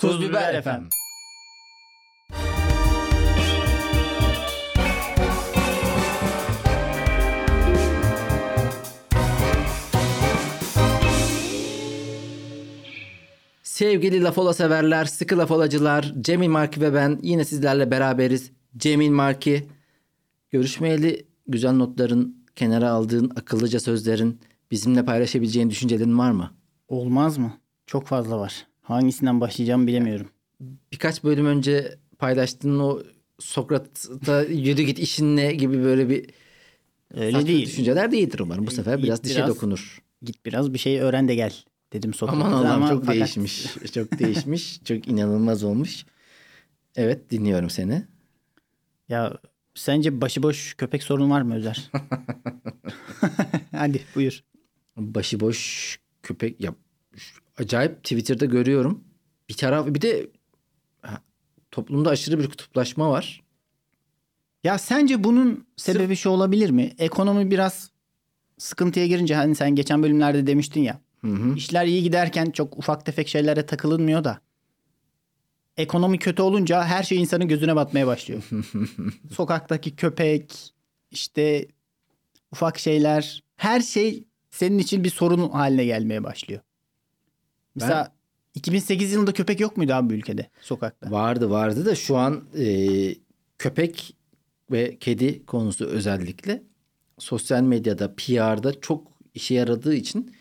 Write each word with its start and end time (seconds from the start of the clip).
Tuz 0.00 0.20
Biber 0.20 0.54
efendim. 0.54 0.88
Sevgili 13.62 14.22
Lafola 14.22 14.54
severler, 14.54 15.04
sıkı 15.04 15.38
lafolacılar, 15.38 16.14
Cemil 16.20 16.48
Marki 16.48 16.80
ve 16.80 16.94
ben 16.94 17.18
yine 17.22 17.44
sizlerle 17.44 17.90
beraberiz. 17.90 18.52
Cemil 18.76 19.10
Marki, 19.10 19.68
görüşmeyeli 20.50 21.26
güzel 21.46 21.72
notların, 21.72 22.44
kenara 22.56 22.90
aldığın 22.90 23.30
akıllıca 23.36 23.80
sözlerin, 23.80 24.40
bizimle 24.70 25.04
paylaşabileceğin 25.04 25.70
düşüncelerin 25.70 26.18
var 26.18 26.30
mı? 26.30 26.50
Olmaz 26.88 27.38
mı? 27.38 27.52
Çok 27.86 28.06
fazla 28.06 28.38
var. 28.38 28.67
Hangisinden 28.88 29.40
başlayacağımı 29.40 29.86
bilemiyorum. 29.86 30.28
Birkaç 30.92 31.24
bölüm 31.24 31.46
önce 31.46 31.98
paylaştığın 32.18 32.78
o 32.78 33.02
Sokrat'ta 33.38 34.42
yürü 34.42 34.82
git 34.82 34.98
işinle 34.98 35.52
gibi 35.54 35.82
böyle 35.84 36.08
bir 36.08 36.26
Öyle 37.14 37.46
değil. 37.46 37.66
düşünceler 37.66 38.12
değildir 38.12 38.38
umarım. 38.38 38.66
Bu 38.66 38.70
sefer 38.70 38.94
Git 38.96 39.04
biraz 39.04 39.24
dişe 39.24 39.36
biraz- 39.36 39.48
dokunur. 39.48 40.02
Git 40.22 40.46
biraz 40.46 40.72
bir 40.74 40.78
şey 40.78 41.00
öğren 41.00 41.28
de 41.28 41.34
gel 41.34 41.52
dedim 41.92 42.14
Sokrat'a. 42.14 42.40
Aman 42.44 42.52
Allah'ım 42.52 42.82
Ama 42.82 42.88
çok 42.88 43.00
fakat 43.04 43.14
değişmiş. 43.14 43.66
Çok 43.94 44.18
değişmiş. 44.18 44.80
Çok 44.84 45.08
inanılmaz 45.08 45.64
olmuş. 45.64 46.04
Evet 46.96 47.30
dinliyorum 47.30 47.70
seni. 47.70 48.02
Ya 49.08 49.38
sence 49.74 50.20
başıboş 50.20 50.74
köpek 50.74 51.02
sorunu 51.02 51.30
var 51.30 51.42
mı 51.42 51.54
Özer? 51.54 51.90
Hadi 53.72 54.00
buyur. 54.14 54.44
Başıboş 54.96 55.98
köpek 56.22 56.60
ya 56.60 56.74
acayip 57.58 58.04
Twitter'da 58.04 58.44
görüyorum. 58.44 59.04
Bir 59.48 59.54
taraf 59.54 59.86
bir 59.86 60.00
de 60.00 60.30
toplumda 61.70 62.10
aşırı 62.10 62.38
bir 62.38 62.48
kutuplaşma 62.48 63.10
var. 63.10 63.42
Ya 64.64 64.78
sence 64.78 65.24
bunun 65.24 65.66
sebebi 65.76 66.16
şu 66.16 66.30
olabilir 66.30 66.70
mi? 66.70 66.94
Ekonomi 66.98 67.50
biraz 67.50 67.90
sıkıntıya 68.58 69.06
girince 69.06 69.34
hani 69.34 69.54
sen 69.54 69.74
geçen 69.74 70.02
bölümlerde 70.02 70.46
demiştin 70.46 70.80
ya. 70.80 71.00
Hı 71.20 71.26
hı. 71.26 71.54
İşler 71.54 71.86
iyi 71.86 72.02
giderken 72.02 72.50
çok 72.50 72.78
ufak 72.78 73.06
tefek 73.06 73.28
şeylere 73.28 73.66
takılınmıyor 73.66 74.24
da. 74.24 74.40
Ekonomi 75.76 76.18
kötü 76.18 76.42
olunca 76.42 76.84
her 76.84 77.02
şey 77.02 77.20
insanın 77.20 77.48
gözüne 77.48 77.76
batmaya 77.76 78.06
başlıyor. 78.06 78.42
Sokaktaki 79.32 79.96
köpek, 79.96 80.72
işte 81.10 81.68
ufak 82.52 82.78
şeyler, 82.78 83.42
her 83.56 83.80
şey 83.80 84.24
senin 84.50 84.78
için 84.78 85.04
bir 85.04 85.10
sorun 85.10 85.48
haline 85.48 85.84
gelmeye 85.84 86.24
başlıyor. 86.24 86.60
Mesela 87.74 88.12
2008 88.54 89.12
yılında 89.12 89.32
köpek 89.32 89.60
yok 89.60 89.76
muydu 89.76 89.92
abi 89.92 90.14
ülkede 90.14 90.50
sokakta? 90.60 91.10
Vardı 91.10 91.50
vardı 91.50 91.86
da 91.86 91.94
şu 91.94 92.16
an 92.16 92.44
e, 92.58 92.66
köpek 93.58 94.16
ve 94.70 94.96
kedi 94.98 95.46
konusu 95.46 95.84
özellikle 95.86 96.62
sosyal 97.18 97.62
medyada, 97.62 98.14
PR'da 98.14 98.80
çok 98.80 99.12
işe 99.34 99.54
yaradığı 99.54 99.94
için 99.94 100.34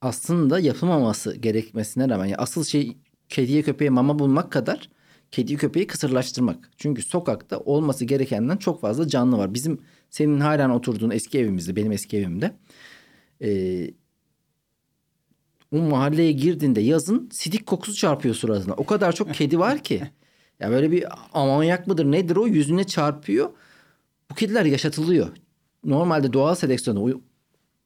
aslında 0.00 0.60
yapılmaması 0.60 1.36
gerekmesine 1.36 2.08
rağmen 2.08 2.24
yani 2.24 2.36
asıl 2.36 2.64
şey 2.64 2.96
kediye 3.28 3.62
köpeğe 3.62 3.90
mama 3.90 4.18
bulmak 4.18 4.52
kadar 4.52 4.88
kediyi 5.30 5.58
köpeği 5.58 5.86
kısırlaştırmak. 5.86 6.70
Çünkü 6.76 7.02
sokakta 7.02 7.58
olması 7.58 8.04
gerekenden 8.04 8.56
çok 8.56 8.80
fazla 8.80 9.08
canlı 9.08 9.38
var. 9.38 9.54
Bizim 9.54 9.80
senin 10.10 10.40
halen 10.40 10.70
oturduğun 10.70 11.10
eski 11.10 11.38
evimizde, 11.38 11.76
benim 11.76 11.92
eski 11.92 12.16
evimde 12.16 12.52
e, 13.42 13.50
o 15.72 15.78
mahalleye 15.78 16.32
girdiğinde 16.32 16.80
yazın 16.80 17.28
sidik 17.32 17.66
kokusu 17.66 17.94
çarpıyor 17.94 18.34
suratına. 18.34 18.74
O 18.74 18.86
kadar 18.86 19.12
çok 19.12 19.34
kedi 19.34 19.58
var 19.58 19.78
ki. 19.78 20.02
Ya 20.60 20.70
böyle 20.70 20.90
bir 20.90 21.04
amonyak 21.32 21.86
mıdır 21.86 22.04
nedir 22.04 22.36
o 22.36 22.46
yüzüne 22.46 22.84
çarpıyor. 22.84 23.50
Bu 24.30 24.34
kediler 24.34 24.64
yaşatılıyor. 24.64 25.28
Normalde 25.84 26.32
doğal 26.32 26.54
seleksiyona 26.54 27.14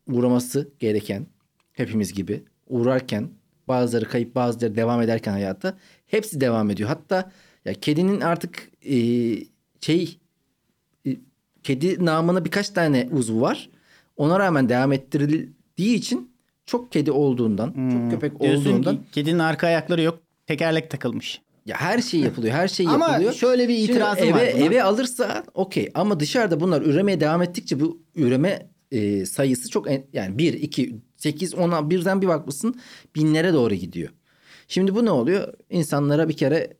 uğraması 0.07 0.73
gereken 0.79 1.27
hepimiz 1.73 2.13
gibi 2.13 2.45
uğrarken 2.69 3.31
bazıları 3.69 4.09
kayıp 4.09 4.35
bazıları 4.35 4.77
devam 4.77 5.03
ederken 5.03 5.33
hayata 5.33 5.79
hepsi 6.07 6.41
devam 6.41 6.71
ediyor. 6.71 6.89
Hatta 6.89 7.33
ya 7.65 7.75
kedinin 7.75 8.21
artık 8.21 8.71
e, 8.85 8.97
şey 9.81 10.19
e, 11.07 11.17
kedi 11.63 12.05
namına 12.05 12.45
birkaç 12.45 12.71
tane 12.71 13.09
uzvu 13.13 13.41
var. 13.41 13.71
Ona 14.17 14.39
rağmen 14.39 14.69
devam 14.69 14.93
ettirildiği 14.93 15.95
için 15.97 16.32
çok 16.67 16.93
kedi 16.93 17.13
olduğundan, 17.13 17.67
çok 17.93 18.11
köpek 18.11 18.33
Hmm. 18.33 18.41
Diyorsun 18.41 18.71
olduğundan 18.73 18.97
ki 18.97 19.03
kedinin 19.13 19.39
arka 19.39 19.67
ayakları 19.67 20.03
yok, 20.03 20.19
tekerlek 20.47 20.91
takılmış. 20.91 21.41
ya 21.67 21.77
her 21.81 21.99
şey 22.03 22.21
yapılıyor, 22.21 22.55
her 22.55 22.69
şey 22.69 22.87
Ama 22.89 23.09
yapılıyor. 23.09 23.33
şöyle 23.33 23.69
bir 23.69 23.77
Şimdi 23.77 23.93
itirazım 23.93 24.25
eve, 24.25 24.33
var 24.33 24.55
buna. 24.57 24.65
Eve 24.65 24.83
alırsa 24.83 25.45
okey 25.55 25.91
ama 25.95 26.21
dışarıda 26.21 26.61
bunlar 26.61 26.83
üremeye 26.83 27.21
devam 27.21 27.43
ettikçe 27.43 27.81
bu 27.81 28.03
üreme 28.15 28.67
e, 28.93 29.27
sayısı 29.27 29.71
çok 29.71 29.91
en- 29.91 30.07
yani 30.13 30.39
1, 30.39 30.53
2, 30.55 30.97
8, 31.17 31.55
10'a 31.55 31.91
birden 31.91 32.23
bir 32.23 32.29
bakmışsın 32.29 32.81
binlere 33.17 33.53
doğru 33.53 33.75
gidiyor. 33.75 34.11
Şimdi 34.69 34.95
bu 34.95 35.05
ne 35.05 35.11
oluyor? 35.11 35.55
İnsanlara 35.71 36.29
bir 36.29 36.37
kere 36.37 36.73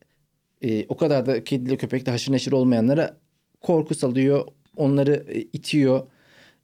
e, 0.61 0.85
o 0.89 0.97
kadar 0.97 1.25
da 1.25 1.43
kediyle 1.43 1.77
köpekle 1.77 2.11
haşır 2.11 2.31
neşir 2.31 2.51
olmayanlara 2.51 3.17
korku 3.61 3.95
salıyor. 3.95 4.45
Onları 4.75 5.25
e, 5.27 5.39
itiyor. 5.41 6.07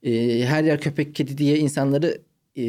E, 0.04 0.44
her 0.46 0.64
yer 0.64 0.82
köpek 0.82 1.16
kedi 1.16 1.38
diye 1.38 1.58
insanları 1.58 2.22
e, 2.58 2.64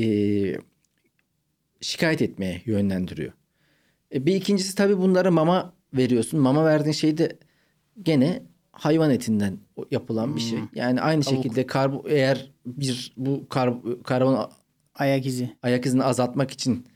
şikayet 1.81 2.23
etmeye 2.23 2.63
yönlendiriyor. 2.67 3.33
E, 4.15 4.27
bir 4.27 4.35
ikincisi 4.35 4.75
tabii 4.75 4.99
bunlara 4.99 5.31
mama 5.31 5.73
veriyorsun. 5.95 6.41
Mama 6.41 6.65
verdiğin 6.65 6.93
şey 6.93 7.19
de 7.19 7.39
gene 8.03 8.43
hayvan 8.73 9.11
etinden 9.11 9.59
yapılan 9.91 10.37
bir 10.37 10.41
şey. 10.41 10.59
Yani 10.75 11.01
aynı 11.01 11.23
Tavuk. 11.23 11.37
şekilde 11.43 11.67
karbo 11.67 12.05
eğer 12.09 12.51
bir 12.67 13.13
bu 13.17 13.47
kar, 13.49 13.75
karbon 14.05 14.51
Ayak 14.95 15.27
izi. 15.27 15.57
ayak 15.63 15.87
izini 15.87 16.03
azaltmak 16.05 16.51
için 16.51 16.87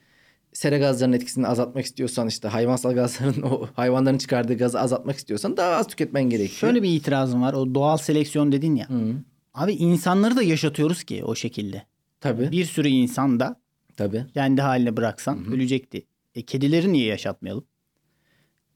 sera 0.53 0.79
gazlarının 0.79 1.17
etkisini 1.17 1.47
azaltmak 1.47 1.85
istiyorsan 1.85 2.29
işte 2.29 2.49
hayvansal 2.49 2.95
gazların 2.95 3.43
o 3.43 3.67
hayvanların 3.75 4.19
çıkardığı 4.19 4.55
gazı 4.55 4.81
azaltmak 4.81 5.17
istiyorsan 5.17 5.57
daha 5.57 5.77
az 5.77 5.87
tüketmen 5.87 6.25
gerekiyor. 6.25 6.59
Şöyle 6.59 6.83
bir 6.83 6.89
itirazım 6.91 7.43
var. 7.43 7.53
O 7.55 7.75
doğal 7.75 7.97
seleksiyon 7.97 8.53
dedin 8.53 8.75
ya. 8.77 8.89
Hı, 8.91 9.15
Abi 9.55 9.73
insanları 9.73 10.37
da 10.37 10.43
yaşatıyoruz 10.43 11.05
ki 11.05 11.25
o 11.25 11.35
şekilde. 11.35 11.83
Tabii 12.25 12.51
Bir 12.53 12.65
sürü 12.65 12.89
insan 12.89 13.41
da 13.41 13.61
tabii. 13.97 14.25
kendi 14.35 14.63
haline 14.63 14.97
bıraksan 14.97 15.45
ölecekti. 15.53 16.07
E 16.35 16.43
kedileri 16.43 16.93
niye 16.93 17.07
yaşatmayalım? 17.07 17.65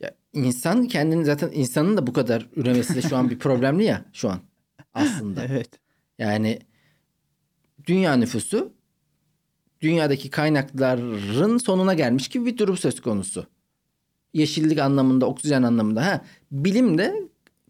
Ya 0.00 0.10
insan 0.32 0.88
kendini 0.88 1.24
zaten 1.24 1.50
insanın 1.52 1.96
da 1.96 2.06
bu 2.06 2.12
kadar 2.12 2.48
üremesi 2.56 2.94
de 2.94 3.02
şu 3.02 3.16
an 3.16 3.30
bir 3.30 3.38
problemli 3.38 3.84
ya 3.84 4.04
şu 4.12 4.30
an 4.30 4.40
aslında. 4.94 5.44
Evet. 5.50 5.70
Yani 6.18 6.58
dünya 7.86 8.16
nüfusu 8.16 8.72
dünyadaki 9.80 10.30
kaynakların 10.30 11.58
sonuna 11.58 11.94
gelmiş 11.94 12.28
gibi 12.28 12.46
bir 12.46 12.58
durum 12.58 12.76
söz 12.76 13.00
konusu. 13.00 13.46
Yeşillik 14.34 14.78
anlamında, 14.78 15.26
oksijen 15.26 15.62
anlamında. 15.62 16.06
Ha, 16.06 16.24
bilim 16.52 16.98
de 16.98 17.14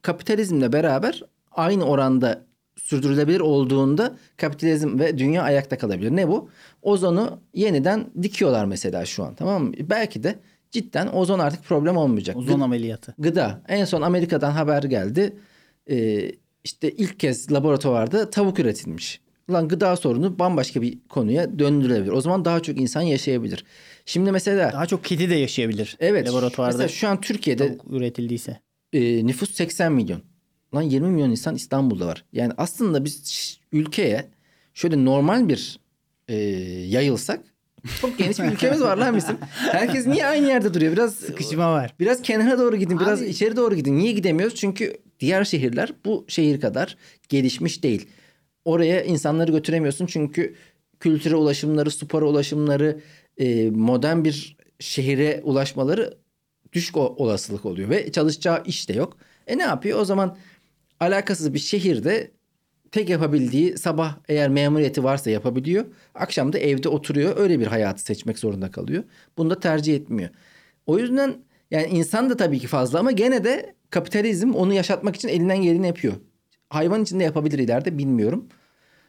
kapitalizmle 0.02 0.72
beraber 0.72 1.22
aynı 1.52 1.84
oranda 1.84 2.47
sürdürülebilir 2.82 3.40
olduğunda 3.40 4.16
kapitalizm 4.36 4.98
ve 4.98 5.18
dünya 5.18 5.42
ayakta 5.42 5.78
kalabilir. 5.78 6.10
Ne 6.16 6.28
bu? 6.28 6.50
Ozonu 6.82 7.40
yeniden 7.54 8.06
dikiyorlar 8.22 8.64
mesela 8.64 9.04
şu 9.04 9.24
an 9.24 9.34
tamam 9.34 9.64
mı? 9.64 9.72
Belki 9.80 10.22
de 10.22 10.38
cidden 10.70 11.06
ozon 11.12 11.38
artık 11.38 11.64
problem 11.64 11.96
olmayacak. 11.96 12.36
Ozon 12.36 12.60
ameliyatı. 12.60 13.14
Gıda. 13.18 13.62
En 13.68 13.84
son 13.84 14.02
Amerika'dan 14.02 14.50
haber 14.50 14.82
geldi. 14.82 15.36
Ee, 15.90 16.32
işte 16.64 16.90
ilk 16.90 17.20
kez 17.20 17.52
laboratuvarda 17.52 18.30
tavuk 18.30 18.58
üretilmiş. 18.58 19.20
Lan 19.50 19.68
gıda 19.68 19.96
sorunu 19.96 20.38
bambaşka 20.38 20.82
bir 20.82 20.98
konuya 21.08 21.58
döndürülebilir. 21.58 22.12
O 22.12 22.20
zaman 22.20 22.44
daha 22.44 22.60
çok 22.60 22.80
insan 22.80 23.00
yaşayabilir. 23.02 23.64
Şimdi 24.06 24.32
mesela 24.32 24.72
Daha 24.72 24.86
çok 24.86 25.04
kedi 25.04 25.30
de 25.30 25.34
yaşayabilir. 25.34 25.96
evet 26.00 26.28
Laboratuvarda 26.28 26.72
mesela 26.76 26.88
şu 26.88 27.08
an 27.08 27.20
Türkiye'de 27.20 27.68
tavuk 27.68 27.84
üretildiyse. 27.92 28.60
e, 28.92 29.26
nüfus 29.26 29.50
80 29.54 29.92
milyon. 29.92 30.20
Lan 30.74 30.82
20 30.82 31.08
milyon 31.08 31.30
insan 31.30 31.54
İstanbul'da 31.54 32.06
var. 32.06 32.24
Yani 32.32 32.52
aslında 32.56 33.04
biz 33.04 33.58
ülkeye 33.72 34.28
şöyle 34.74 35.04
normal 35.04 35.48
bir 35.48 35.80
e, 36.28 36.36
yayılsak 36.88 37.40
çok 38.00 38.18
geniş 38.18 38.38
bir 38.38 38.44
ülkemiz 38.44 38.80
var 38.80 38.96
lan 38.96 39.16
bizim. 39.16 39.36
Herkes 39.54 40.06
niye 40.06 40.26
aynı 40.26 40.46
yerde 40.46 40.74
duruyor? 40.74 40.92
Biraz 40.92 41.14
Sıkışma 41.14 41.72
var. 41.72 41.94
Biraz 42.00 42.22
kenara 42.22 42.58
doğru 42.58 42.76
gidin, 42.76 43.00
biraz 43.00 43.22
Abi- 43.22 43.28
içeri 43.28 43.56
doğru 43.56 43.74
gidin. 43.74 43.98
Niye 43.98 44.12
gidemiyoruz? 44.12 44.54
Çünkü 44.54 44.96
diğer 45.20 45.44
şehirler 45.44 45.92
bu 46.04 46.24
şehir 46.28 46.60
kadar 46.60 46.96
gelişmiş 47.28 47.82
değil. 47.82 48.08
Oraya 48.64 49.04
insanları 49.04 49.52
götüremiyorsun 49.52 50.06
çünkü 50.06 50.54
kültüre 51.00 51.36
ulaşımları, 51.36 51.90
spora 51.90 52.24
ulaşımları, 52.26 53.00
e, 53.38 53.70
modern 53.70 54.24
bir 54.24 54.56
şehire 54.80 55.40
ulaşmaları 55.44 56.18
düşük 56.72 56.96
olasılık 56.96 57.64
oluyor 57.64 57.90
ve 57.90 58.12
çalışacağı 58.12 58.62
iş 58.66 58.88
de 58.88 58.92
yok. 58.92 59.16
E 59.46 59.58
ne 59.58 59.62
yapıyor? 59.62 59.98
O 60.00 60.04
zaman 60.04 60.36
alakasız 61.00 61.54
bir 61.54 61.58
şehirde 61.58 62.30
tek 62.92 63.08
yapabildiği 63.08 63.78
sabah 63.78 64.16
eğer 64.28 64.48
memuriyeti 64.48 65.04
varsa 65.04 65.30
yapabiliyor. 65.30 65.84
Akşam 66.14 66.52
da 66.52 66.58
evde 66.58 66.88
oturuyor. 66.88 67.36
Öyle 67.36 67.60
bir 67.60 67.66
hayatı 67.66 68.02
seçmek 68.02 68.38
zorunda 68.38 68.70
kalıyor. 68.70 69.04
Bunu 69.38 69.50
da 69.50 69.60
tercih 69.60 69.94
etmiyor. 69.96 70.30
O 70.86 70.98
yüzden 70.98 71.34
yani 71.70 71.86
insan 71.86 72.30
da 72.30 72.36
tabii 72.36 72.58
ki 72.58 72.66
fazla 72.66 72.98
ama 72.98 73.10
gene 73.12 73.44
de 73.44 73.74
kapitalizm 73.90 74.52
onu 74.54 74.72
yaşatmak 74.72 75.16
için 75.16 75.28
elinden 75.28 75.62
geleni 75.62 75.86
yapıyor. 75.86 76.14
Hayvan 76.68 77.02
için 77.02 77.20
de 77.20 77.24
yapabilir 77.24 77.58
ileride 77.58 77.98
bilmiyorum. 77.98 78.46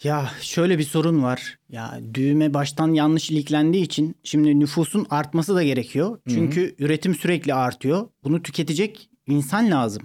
Ya 0.03 0.31
şöyle 0.41 0.77
bir 0.77 0.83
sorun 0.83 1.23
var. 1.23 1.59
Ya 1.69 1.99
düğme 2.13 2.53
baştan 2.53 2.93
yanlış 2.93 3.31
iliklendiği 3.31 3.83
için 3.83 4.15
şimdi 4.23 4.59
nüfusun 4.59 5.07
artması 5.09 5.55
da 5.55 5.63
gerekiyor. 5.63 6.19
Çünkü 6.29 6.75
üretim 6.79 7.15
sürekli 7.15 7.53
artıyor. 7.53 8.07
Bunu 8.23 8.41
tüketecek 8.43 9.09
insan 9.27 9.71
lazım. 9.71 10.03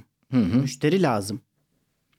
Müşteri 0.61 1.03
lazım. 1.03 1.41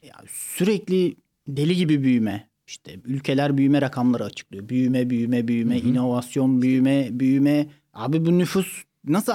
Ya 0.06 0.16
sürekli 0.28 1.16
deli 1.48 1.76
gibi 1.76 2.04
büyüme. 2.04 2.48
İşte 2.68 3.00
ülkeler 3.06 3.58
büyüme 3.58 3.82
rakamları 3.82 4.24
açıklıyor. 4.24 4.70
Büyüme, 4.70 5.10
büyüme, 5.10 5.48
büyüme, 5.48 5.80
inovasyon, 5.80 6.62
büyüme, 6.62 7.08
büyüme. 7.12 7.68
Abi 7.94 8.26
bu 8.26 8.40
nüfus 8.40 8.84
nasıl 9.08 9.32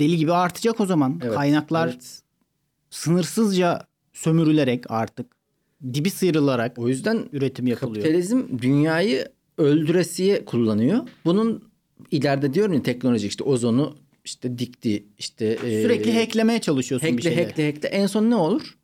deli 0.00 0.16
gibi 0.16 0.32
artacak 0.32 0.80
o 0.80 0.86
zaman? 0.86 1.20
Evet, 1.24 1.34
Kaynaklar 1.34 1.88
evet. 1.88 2.22
sınırsızca 2.90 3.86
sömürülerek 4.12 4.90
artık 4.90 5.26
dibi 5.94 6.10
sıyrılarak 6.10 6.78
O 6.78 6.88
yüzden 6.88 7.28
üretim 7.32 7.66
yapılıyor. 7.66 7.94
kapitalizm 7.94 8.42
dünyayı 8.62 9.28
öldüresiye 9.58 10.44
kullanıyor. 10.44 10.98
Bunun 11.24 11.64
ileride 12.10 12.54
diyorum 12.54 12.72
ya 12.74 12.82
teknoloji 12.82 13.26
işte 13.26 13.44
ozonu 13.44 13.96
işte 14.24 14.58
dikti 14.58 15.04
işte 15.18 15.46
e, 15.46 15.82
Sürekli 15.82 16.18
hacklemeye 16.18 16.58
çalışıyorsun 16.60 17.08
bir 17.08 17.12
hackle 17.12 17.30
şeyleri. 17.30 17.46
hackle 17.46 17.66
hackle 17.72 17.88
en 17.88 18.06
son 18.06 18.30
ne 18.30 18.34
olur? 18.34 18.78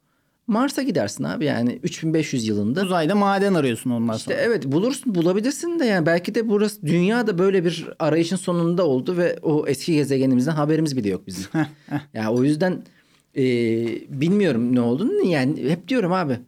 Mars'a 0.46 0.82
gidersin 0.82 1.24
abi 1.24 1.44
yani 1.44 1.80
3500 1.82 2.48
yılında. 2.48 2.82
Uzayda 2.82 3.14
maden 3.14 3.54
arıyorsun 3.54 3.90
ondan 3.90 4.16
İşte 4.16 4.32
sonra. 4.34 4.42
evet 4.44 4.64
bulursun 4.66 5.14
bulabilirsin 5.14 5.78
de 5.78 5.84
yani 5.84 6.06
belki 6.06 6.34
de 6.34 6.48
burası 6.48 6.82
dünya 6.86 7.26
da 7.26 7.38
böyle 7.38 7.64
bir 7.64 7.88
arayışın 7.98 8.36
sonunda 8.36 8.86
oldu 8.86 9.16
ve 9.16 9.38
o 9.42 9.66
eski 9.66 9.94
gezegenimizden 9.94 10.52
haberimiz 10.52 10.96
bile 10.96 11.08
yok 11.08 11.26
bizim. 11.26 11.44
yani 12.14 12.28
o 12.28 12.44
yüzden 12.44 12.82
e, 13.36 13.42
bilmiyorum 14.20 14.74
ne 14.74 14.80
olduğunu 14.80 15.22
yani 15.26 15.70
hep 15.70 15.88
diyorum 15.88 16.12
abi 16.12 16.38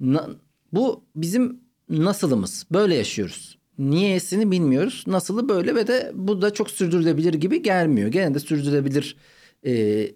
na- 0.00 0.28
bu 0.72 1.04
bizim 1.16 1.60
nasılımız 1.88 2.66
böyle 2.72 2.94
yaşıyoruz. 2.94 3.58
Niyesini 3.78 4.50
bilmiyoruz. 4.50 5.04
Nasılı 5.06 5.48
böyle 5.48 5.74
ve 5.74 5.86
de 5.86 6.12
bu 6.14 6.42
da 6.42 6.52
çok 6.52 6.70
sürdürülebilir 6.70 7.34
gibi 7.34 7.62
gelmiyor. 7.62 8.08
Gene 8.08 8.34
de 8.34 8.38
sürdürülebilir 8.40 9.16
e, 9.66 10.06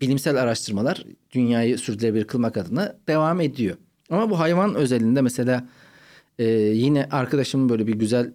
bilimsel 0.00 0.42
araştırmalar 0.42 1.04
dünyayı 1.32 1.78
sürdürülebilir 1.78 2.24
kılmak 2.24 2.56
adına 2.56 2.96
devam 3.08 3.40
ediyor. 3.40 3.76
Ama 4.10 4.30
bu 4.30 4.38
hayvan 4.38 4.74
özelinde 4.74 5.22
mesela 5.22 5.68
ee, 6.40 6.44
yine 6.74 7.08
arkadaşımın 7.10 7.68
böyle 7.68 7.86
bir 7.86 7.94
güzel 7.94 8.32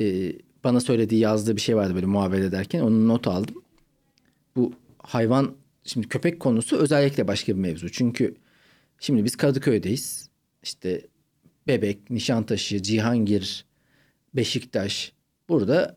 e, 0.00 0.32
bana 0.64 0.80
söylediği 0.80 1.20
yazdığı 1.20 1.56
bir 1.56 1.60
şey 1.60 1.76
vardı 1.76 1.94
böyle 1.94 2.06
muhabbet 2.06 2.44
ederken 2.44 2.80
onu 2.80 3.08
not 3.08 3.26
aldım. 3.26 3.62
Bu 4.56 4.72
hayvan 4.98 5.56
şimdi 5.84 6.08
köpek 6.08 6.40
konusu 6.40 6.76
özellikle 6.76 7.28
başka 7.28 7.52
bir 7.52 7.60
mevzu. 7.60 7.92
Çünkü 7.92 8.36
şimdi 9.00 9.24
biz 9.24 9.36
Kadıköy'deyiz. 9.36 10.28
İşte 10.62 11.06
Bebek, 11.66 12.10
Nişantaşı, 12.10 12.82
Cihangir, 12.82 13.64
Beşiktaş. 14.34 15.12
Burada 15.48 15.96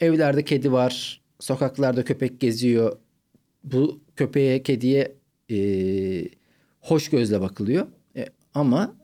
evlerde 0.00 0.44
kedi 0.44 0.72
var. 0.72 1.20
Sokaklarda 1.40 2.04
köpek 2.04 2.40
geziyor. 2.40 2.98
Bu 3.64 4.00
köpeğe, 4.18 4.62
kediye 4.62 5.12
e, 5.50 5.58
hoş 6.80 7.10
gözle 7.10 7.40
bakılıyor. 7.40 7.86
E, 8.16 8.26
ama 8.54 8.94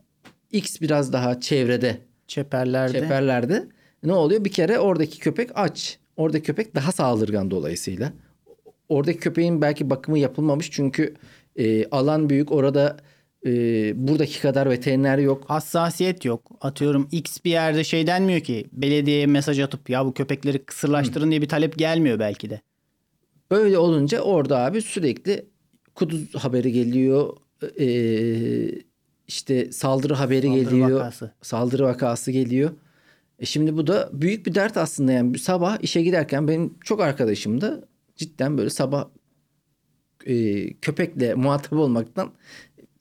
X 0.51 0.81
biraz 0.81 1.13
daha 1.13 1.39
çevrede 1.39 1.97
Çeperlerde. 2.27 2.99
çeperlerde 2.99 3.67
ne 4.03 4.13
oluyor? 4.13 4.45
Bir 4.45 4.51
kere 4.51 4.79
oradaki 4.79 5.19
köpek 5.19 5.49
aç. 5.55 5.99
Oradaki 6.17 6.43
köpek 6.43 6.75
daha 6.75 6.91
saldırgan 6.91 7.51
dolayısıyla. 7.51 8.13
Oradaki 8.89 9.19
köpeğin 9.19 9.61
belki 9.61 9.89
bakımı 9.89 10.19
yapılmamış 10.19 10.71
çünkü 10.71 11.13
e, 11.55 11.85
alan 11.85 12.29
büyük. 12.29 12.51
Orada 12.51 12.97
e, 13.45 13.51
buradaki 14.07 14.41
kadar 14.41 14.69
veteriner 14.69 15.17
yok. 15.17 15.43
Hassasiyet 15.47 16.25
yok. 16.25 16.51
Atıyorum 16.61 17.07
X 17.11 17.37
bir 17.45 17.51
yerde 17.51 17.83
şey 17.83 18.07
denmiyor 18.07 18.39
ki 18.39 18.65
belediyeye 18.71 19.25
mesaj 19.25 19.59
atıp 19.59 19.89
ya 19.89 20.05
bu 20.05 20.13
köpekleri 20.13 20.65
kısırlaştırın 20.65 21.29
diye 21.31 21.41
bir 21.41 21.49
talep 21.49 21.77
gelmiyor 21.77 22.19
belki 22.19 22.49
de. 22.49 22.61
Böyle 23.51 23.77
olunca 23.77 24.21
orada 24.21 24.59
abi 24.59 24.81
sürekli 24.81 25.45
kuduz 25.95 26.35
haberi 26.35 26.71
geliyor. 26.71 27.37
E, 27.79 27.87
işte 29.27 29.71
saldırı 29.71 30.13
haberi 30.13 30.47
Saldırı 30.47 30.63
geliyor. 30.63 30.99
vakası. 30.99 31.31
Saldırı 31.41 31.83
vakası 31.83 32.31
geliyor. 32.31 32.71
E 33.39 33.45
şimdi 33.45 33.77
bu 33.77 33.87
da 33.87 34.09
büyük 34.13 34.45
bir 34.45 34.55
dert 34.55 34.77
aslında 34.77 35.11
yani 35.11 35.39
sabah 35.39 35.77
işe 35.83 36.01
giderken 36.01 36.47
benim 36.47 36.73
çok 36.83 37.01
arkadaşım 37.01 37.61
da 37.61 37.83
cidden 38.15 38.57
böyle 38.57 38.69
sabah 38.69 39.07
e, 40.25 40.73
köpekle 40.73 41.33
muhatap 41.35 41.73
olmaktan 41.73 42.31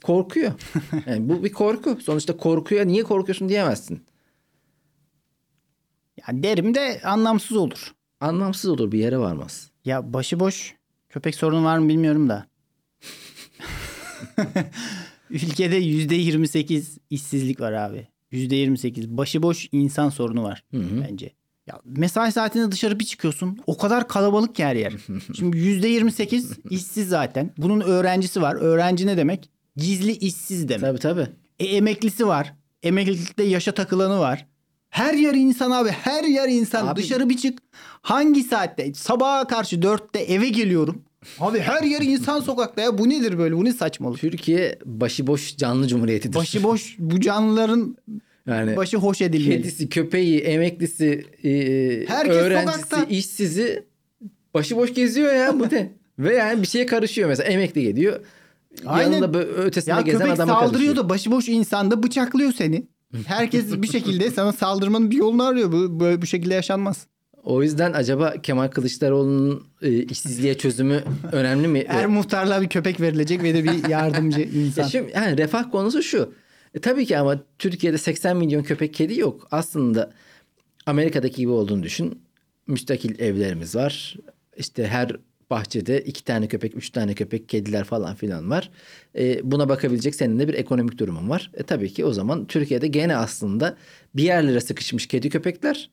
korkuyor. 0.03 0.53
Yani 1.07 1.29
bu 1.29 1.45
bir 1.45 1.53
korku. 1.53 1.99
Sonuçta 2.01 2.37
korkuya 2.37 2.85
niye 2.85 3.03
korkuyorsun 3.03 3.49
diyemezsin. 3.49 4.03
Ya 6.17 6.43
derim 6.43 6.75
de 6.75 7.01
anlamsız 7.05 7.57
olur. 7.57 7.95
Anlamsız 8.21 8.71
olur 8.71 8.93
bir 8.93 8.99
yere 8.99 9.19
varmaz. 9.19 9.71
Ya 9.85 10.13
başıboş 10.13 10.75
köpek 11.09 11.35
sorunu 11.35 11.65
var 11.65 11.79
mı 11.79 11.89
bilmiyorum 11.89 12.29
da. 12.29 12.47
Ülkede 15.31 15.77
yüzde 15.77 16.15
28 16.15 16.99
işsizlik 17.11 17.61
var 17.61 17.73
abi. 17.73 18.09
Yüzde 18.31 18.57
28 18.57 19.09
başıboş 19.09 19.69
insan 19.73 20.09
sorunu 20.09 20.43
var 20.43 20.65
bence. 20.73 21.33
Ya 21.67 21.81
mesai 21.85 22.33
saatinde 22.33 22.73
dışarı 22.73 22.99
bir 23.01 23.05
çıkıyorsun. 23.05 23.59
O 23.67 23.77
kadar 23.79 24.09
kalabalık 24.09 24.55
ki 24.55 24.65
her 24.65 24.77
yer. 24.77 24.93
Şimdi 25.39 25.59
yüzde 25.59 25.89
28 25.89 26.59
işsiz 26.71 27.09
zaten. 27.09 27.51
Bunun 27.59 27.81
öğrencisi 27.81 28.43
var. 28.43 28.55
Öğrenci 28.55 29.07
ne 29.07 29.17
demek? 29.17 29.51
Gizli 29.77 30.13
işsiz 30.13 30.69
demek. 30.69 30.81
Tabii 30.81 30.99
tabii. 30.99 31.27
E, 31.59 31.65
emeklisi 31.65 32.27
var. 32.27 32.55
Emeklilikte 32.83 33.43
yaşa 33.43 33.73
takılanı 33.73 34.19
var. 34.19 34.47
Her 34.95 35.15
yer 35.15 35.35
insan 35.35 35.71
abi. 35.71 35.89
Her 35.89 36.25
yer 36.25 36.49
insan. 36.49 36.87
Abi- 36.87 37.01
Dışarı 37.03 37.29
bir 37.31 37.37
çık. 37.37 37.59
Hangi 38.03 38.43
saatte? 38.43 38.95
Sabaha 38.95 39.47
karşı 39.47 39.83
dörtte 39.83 40.19
eve 40.19 40.49
geliyorum. 40.49 41.03
Abi 41.41 41.59
her 41.59 41.83
yer 41.83 42.01
insan 42.01 42.41
sokakta 42.41 42.83
ya. 42.83 42.99
Bu 42.99 43.09
nedir 43.09 43.39
böyle? 43.39 43.57
Bu 43.57 43.65
ne 43.65 43.73
saçmalık? 43.73 44.21
Türkiye 44.21 44.79
başıboş 44.85 45.57
canlı 45.57 45.89
cumhuriyetidir. 45.89 46.35
Başıboş 46.35 46.97
bu 46.99 47.21
canlıların 47.21 47.97
yani 48.47 48.77
başı 48.77 48.97
hoş 48.97 49.21
edilmeli. 49.21 49.57
kedisi, 49.63 49.89
köpeği, 49.89 50.39
emeklisi, 50.41 51.27
e, 51.45 51.51
Herkes 52.09 52.37
öğrencisi, 52.37 52.75
sokakta. 52.83 53.05
işsizi 53.05 53.85
başıboş 54.55 54.95
geziyor 54.95 55.35
ya 55.35 55.61
bu 55.61 55.65
ne? 55.73 55.93
Ve 56.19 56.35
yani 56.35 56.63
bir 56.63 56.67
şeye 56.67 56.87
karışıyor 56.87 57.29
mesela 57.29 57.49
emekli 57.49 57.83
geliyor. 57.83 58.21
Aynen. 58.87 59.13
Yanında 59.13 59.35
böyle 59.35 59.51
ötesinde 59.51 59.95
Ya 59.95 60.01
gezen 60.01 60.19
köpek 60.21 60.35
adama 60.35 60.53
saldırıyor 60.53 60.71
karışıyor. 60.73 60.97
da 60.97 61.09
başıboş 61.09 61.49
insan 61.49 61.91
da 61.91 62.03
bıçaklıyor 62.03 62.53
seni. 62.53 62.87
Herkes 63.27 63.83
bir 63.83 63.89
şekilde 63.89 64.31
sana 64.31 64.53
saldırmanın 64.53 65.11
bir 65.11 65.17
yolunu 65.17 65.45
arıyor. 65.45 65.73
Bu 65.73 66.01
böyle 66.01 66.23
bu 66.23 66.27
şekilde 66.27 66.55
yaşanmaz. 66.55 67.07
O 67.45 67.63
yüzden 67.63 67.93
acaba 67.93 68.35
Kemal 68.43 68.69
Kılıçdaroğlu'nun 68.69 69.67
e, 69.83 69.93
işsizliğe 70.03 70.59
çözümü 70.59 71.05
önemli 71.33 71.69
mi? 71.69 71.85
Her 71.89 72.07
muhtarlığa 72.07 72.63
bir 72.63 72.69
köpek 72.69 73.01
verilecek 73.01 73.43
ve 73.43 73.55
de 73.55 73.65
bir 73.65 73.89
yardımcı 73.89 74.41
Ya 74.41 74.47
insan. 74.47 74.87
şimdi 74.89 75.13
yani 75.15 75.39
refah 75.39 75.71
konusu 75.71 76.03
şu. 76.03 76.33
E, 76.75 76.81
tabii 76.81 77.07
ki 77.07 77.19
ama 77.19 77.39
Türkiye'de 77.59 77.99
80 77.99 78.37
milyon 78.37 78.63
köpek 78.63 78.95
kedi 78.95 79.21
yok. 79.21 79.49
Aslında 79.51 80.13
Amerika'daki 80.87 81.37
gibi 81.37 81.51
olduğunu 81.51 81.83
düşün. 81.83 82.23
Müstakil 82.67 83.21
evlerimiz 83.21 83.75
var. 83.77 84.17
İşte 84.57 84.87
her 84.87 85.17
bahçede 85.51 86.01
iki 86.01 86.25
tane 86.25 86.49
köpek, 86.49 86.77
üç 86.77 86.91
tane 86.91 87.15
köpek, 87.15 87.49
kediler 87.49 87.85
falan 87.85 88.15
filan 88.15 88.51
var. 88.51 88.71
E, 89.19 89.51
buna 89.51 89.69
bakabilecek 89.69 90.15
senin 90.15 90.39
de 90.39 90.49
bir 90.49 90.55
ekonomik 90.55 90.99
durumun 90.99 91.29
var. 91.29 91.51
E, 91.55 91.63
tabii 91.63 91.93
ki 91.93 92.05
o 92.05 92.13
zaman 92.13 92.47
Türkiye'de 92.47 92.87
gene 92.87 93.17
aslında 93.17 93.77
bir 94.15 94.23
yerlere 94.23 94.61
sıkışmış 94.61 95.07
kedi 95.07 95.31
köpekler 95.31 95.91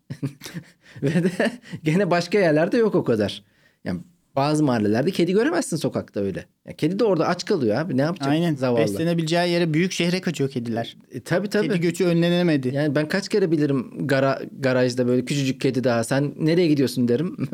ve 1.04 1.24
de 1.24 1.52
gene 1.84 2.12
başka 2.12 2.40
yerlerde 2.40 2.78
yok 2.78 2.96
o 2.96 3.04
kadar. 3.04 3.44
Yani 3.84 4.02
bazı 4.36 4.64
mahallelerde 4.64 5.12
kedi 5.12 5.34
göremezsin 5.34 5.78
sokakta 5.78 6.20
öyle. 6.20 6.46
Ya 6.68 6.74
kedi 6.76 7.00
de 7.00 7.04
orada 7.04 7.28
aç 7.28 7.46
kalıyor 7.46 7.78
abi. 7.78 7.98
Ne 7.98 8.02
yapacak 8.02 8.28
Aynen. 8.28 8.56
zavallı? 8.56 8.82
Beslenebileceği 8.84 9.52
yere 9.52 9.74
büyük 9.74 9.92
şehre 9.92 10.22
kaçıyor 10.22 10.50
kediler. 10.50 10.98
E, 11.12 11.20
tabii 11.20 11.50
tabii. 11.50 11.68
Kedi 11.68 11.80
göçü 11.80 12.06
önlenemedi. 12.06 12.72
Yani 12.74 12.96
ben 12.96 13.08
kaç 13.08 13.30
kere 13.30 13.52
bilirim 13.52 14.08
gara, 14.08 14.40
garajda 14.60 15.08
böyle 15.08 15.26
küçücük 15.26 15.62
kedi 15.62 15.84
daha 15.84 16.04
sen 16.04 16.34
nereye 16.40 16.68
gidiyorsun 16.68 17.08
derim. 17.08 17.38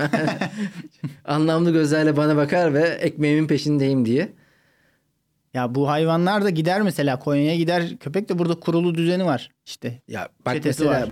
Anlamlı 1.26 1.72
gözlerle 1.72 2.18
bana 2.18 2.36
bakar 2.36 2.74
ve 2.74 2.82
ekmeğimin 2.82 3.48
peşindeyim 3.48 4.06
diye. 4.06 4.30
Ya 5.54 5.76
bu 5.76 5.90
hayvanlar 5.90 6.44
da 6.44 6.50
gider 6.50 6.82
mesela 6.82 7.20
Konya'ya 7.20 7.56
gider. 7.56 7.98
Köpek 8.00 8.30
de 8.30 8.40
burada 8.40 8.56
kurulu 8.60 8.96
düzeni 8.96 9.26
var 9.26 9.50
işte. 9.66 10.02
Ya 10.08 10.30
bak 10.46 10.54
Çetesi 10.54 10.84
mesela 10.84 11.02
var. 11.02 11.10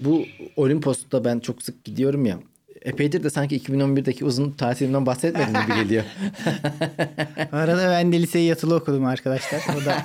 bu 0.00 0.24
Olimpos'ta 0.56 1.24
ben 1.24 1.38
çok 1.40 1.62
sık 1.62 1.84
gidiyorum 1.84 2.26
ya. 2.26 2.38
epeydir 2.82 3.24
de 3.24 3.30
sanki 3.30 3.58
2011'deki 3.58 4.24
uzun 4.24 4.50
tatilimden 4.50 5.06
bahsetmedim 5.06 5.54
gibi 5.62 5.82
geliyor. 5.82 6.04
Arada 7.52 7.90
ben 7.90 8.12
de 8.12 8.22
liseyi 8.22 8.48
yatılı 8.48 8.74
okudum 8.74 9.04
arkadaşlar. 9.04 9.62
O 9.82 9.84
da 9.84 10.04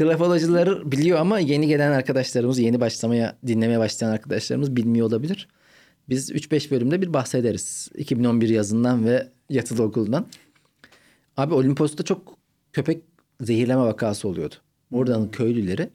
lafalacıları 0.08 0.92
biliyor 0.92 1.18
ama 1.18 1.38
yeni 1.38 1.66
gelen 1.66 1.92
arkadaşlarımız, 1.92 2.58
yeni 2.58 2.80
başlamaya, 2.80 3.36
dinlemeye 3.46 3.78
başlayan 3.78 4.10
arkadaşlarımız 4.10 4.76
bilmiyor 4.76 5.06
olabilir. 5.06 5.48
Biz 6.08 6.30
3-5 6.30 6.70
bölümde 6.70 7.02
bir 7.02 7.12
bahsederiz. 7.12 7.88
2011 7.94 8.48
yazından 8.48 9.04
ve 9.04 9.28
yatılı 9.50 9.82
okuldan. 9.82 10.26
Abi 11.36 11.54
Olimpos'ta 11.54 12.02
çok 12.02 12.36
köpek 12.72 13.02
zehirleme 13.40 13.82
vakası 13.82 14.28
oluyordu. 14.28 14.54
Oradan 14.92 15.30
köylüleri 15.30 15.90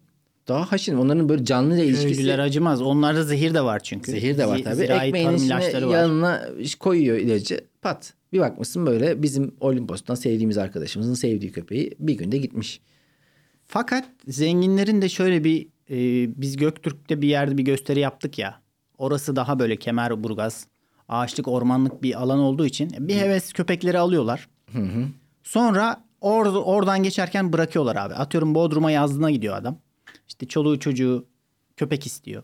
daha 0.48 0.72
haşin. 0.72 0.96
Onların 0.96 1.30
böyle 1.30 1.46
canlı 1.46 1.76
ile 1.76 1.86
ilişkisi. 1.86 2.16
köylüler 2.16 2.40
acımaz. 2.40 2.82
Onlarda 2.82 3.24
zehir 3.24 3.54
de 3.54 3.62
var 3.62 3.80
çünkü. 3.84 4.12
Zehir 4.12 4.38
de 4.38 4.48
var 4.48 4.60
tabii. 4.64 4.76
zirai 4.76 5.08
Ekmeğin 5.08 5.34
içine 5.34 5.66
yanına 5.92 6.50
koyuyor 6.80 7.18
ilacı. 7.18 7.62
Pat. 7.82 8.14
Bir 8.34 8.40
bakmışsın 8.40 8.86
böyle 8.86 9.24
bizim 9.24 9.56
Olimpos'tan 9.60 10.16
sevdiğimiz 10.16 10.58
arkadaşımızın 10.58 11.14
sevdiği 11.14 11.52
köpeği 11.52 11.92
bir 12.00 12.14
günde 12.14 12.38
gitmiş. 12.38 12.82
Fakat 13.66 14.06
zenginlerin 14.28 15.02
de 15.02 15.10
şöyle 15.10 15.44
bir 15.44 15.68
e, 15.90 15.98
biz 16.42 16.58
Göktürk'te 16.58 17.22
bir 17.22 17.28
yerde 17.28 17.58
bir 17.58 17.64
gösteri 17.64 18.00
yaptık 18.00 18.40
ya. 18.40 18.62
Orası 18.98 19.36
daha 19.36 19.60
böyle 19.60 19.76
Kemerburgaz, 19.76 20.68
ağaçlık, 21.10 21.48
ormanlık 21.48 22.04
bir 22.04 22.22
alan 22.22 22.40
olduğu 22.40 22.66
için 22.66 22.92
bir 23.00 23.16
heves 23.16 23.54
köpekleri 23.54 24.00
alıyorlar. 24.00 24.50
Sonra 25.44 26.04
or- 26.22 26.64
oradan 26.64 27.04
geçerken 27.04 27.54
bırakıyorlar 27.54 27.96
abi. 27.96 28.14
Atıyorum 28.14 28.56
Bodrum'a 28.56 28.92
yazdığına 28.92 29.32
gidiyor 29.32 29.58
adam. 29.58 29.78
İşte 30.28 30.48
çoluğu 30.48 30.80
çocuğu 30.80 31.26
köpek 31.78 32.06
istiyor. 32.06 32.44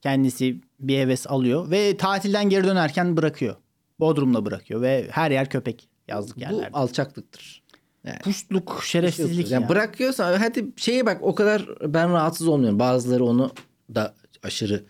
Kendisi 0.00 0.60
bir 0.80 0.98
heves 0.98 1.26
alıyor 1.26 1.70
ve 1.70 1.96
tatilden 1.96 2.48
geri 2.50 2.64
dönerken 2.64 3.16
bırakıyor. 3.16 3.56
Bodrum'da 4.00 4.44
bırakıyor 4.44 4.82
ve 4.82 5.08
her 5.10 5.30
yer 5.30 5.50
köpek 5.50 5.88
yazlık 6.08 6.36
Bu 6.36 6.40
yerlerde. 6.40 6.70
alçaklıktır. 6.72 7.62
Yani 8.04 8.18
Puştluk, 8.18 8.80
şerefsizlik 8.84 9.50
Yani 9.50 9.62
ya. 9.62 9.68
bırakıyorsa 9.68 10.40
hadi 10.40 10.66
şeye 10.76 11.06
bak 11.06 11.18
o 11.22 11.34
kadar 11.34 11.68
ben 11.82 12.12
rahatsız 12.12 12.48
olmuyorum. 12.48 12.78
Bazıları 12.78 13.24
onu 13.24 13.52
da 13.94 14.14
aşırı 14.42 14.84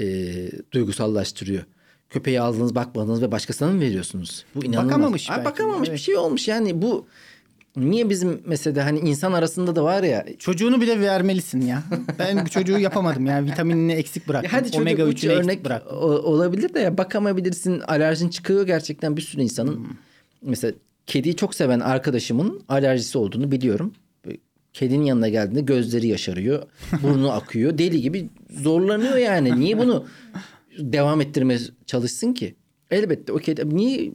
e, 0.00 0.06
duygusallaştırıyor. 0.72 1.64
Köpeği 2.10 2.40
aldınız 2.40 2.74
bakmadınız 2.74 3.22
ve 3.22 3.32
başkasına 3.32 3.70
mı 3.70 3.80
veriyorsunuz? 3.80 4.44
Bu 4.54 4.64
inanılmaz. 4.64 4.86
Bakamamış 4.86 5.30
belki 5.30 5.40
de, 5.40 5.44
bakamamış 5.44 5.88
bir 5.88 5.92
evet. 5.92 6.00
şey 6.00 6.16
olmuş. 6.16 6.48
Yani 6.48 6.82
bu 6.82 7.06
niye 7.80 8.10
bizim 8.10 8.42
mesela 8.46 8.86
hani 8.86 8.98
insan 8.98 9.32
arasında 9.32 9.76
da 9.76 9.84
var 9.84 10.02
ya 10.02 10.26
Çocuğunu 10.38 10.80
bile 10.80 11.00
vermelisin 11.00 11.60
ya. 11.60 11.82
Ben 12.18 12.44
bu 12.44 12.48
çocuğu 12.48 12.78
yapamadım 12.78 13.26
ya. 13.26 13.44
Vitaminini 13.44 13.92
eksik 13.92 14.28
bıraktım. 14.28 14.50
Ya 14.52 14.58
hadi 14.58 14.66
çocuk 14.66 14.80
Omega 14.80 15.04
uç 15.04 15.24
3'ünü 15.24 15.32
eksik 15.32 15.44
örnek 15.44 15.64
bıraktım. 15.64 15.98
olabilir 16.02 16.74
de 16.74 16.80
ya 16.80 16.98
bakamayabilirsin. 16.98 17.80
Alerjin 17.80 18.28
çıkıyor 18.28 18.66
gerçekten 18.66 19.16
bir 19.16 19.22
sürü 19.22 19.42
insanın. 19.42 19.76
Hmm. 19.76 19.96
Mesela 20.42 20.72
kediyi 21.06 21.36
çok 21.36 21.54
seven 21.54 21.80
arkadaşımın 21.80 22.62
alerjisi 22.68 23.18
olduğunu 23.18 23.50
biliyorum. 23.50 23.92
Kedinin 24.72 25.04
yanına 25.04 25.28
geldiğinde 25.28 25.60
gözleri 25.60 26.06
yaşarıyor. 26.06 26.62
Burnu 27.02 27.30
akıyor. 27.30 27.78
Deli 27.78 28.00
gibi 28.00 28.28
zorlanıyor 28.50 29.16
yani. 29.16 29.60
Niye 29.60 29.78
bunu 29.78 30.06
devam 30.78 31.20
ettirmeye 31.20 31.58
çalışsın 31.86 32.32
ki? 32.32 32.54
Elbette 32.90 33.32
o 33.32 33.36
kedi 33.36 33.76
niye 33.76 34.12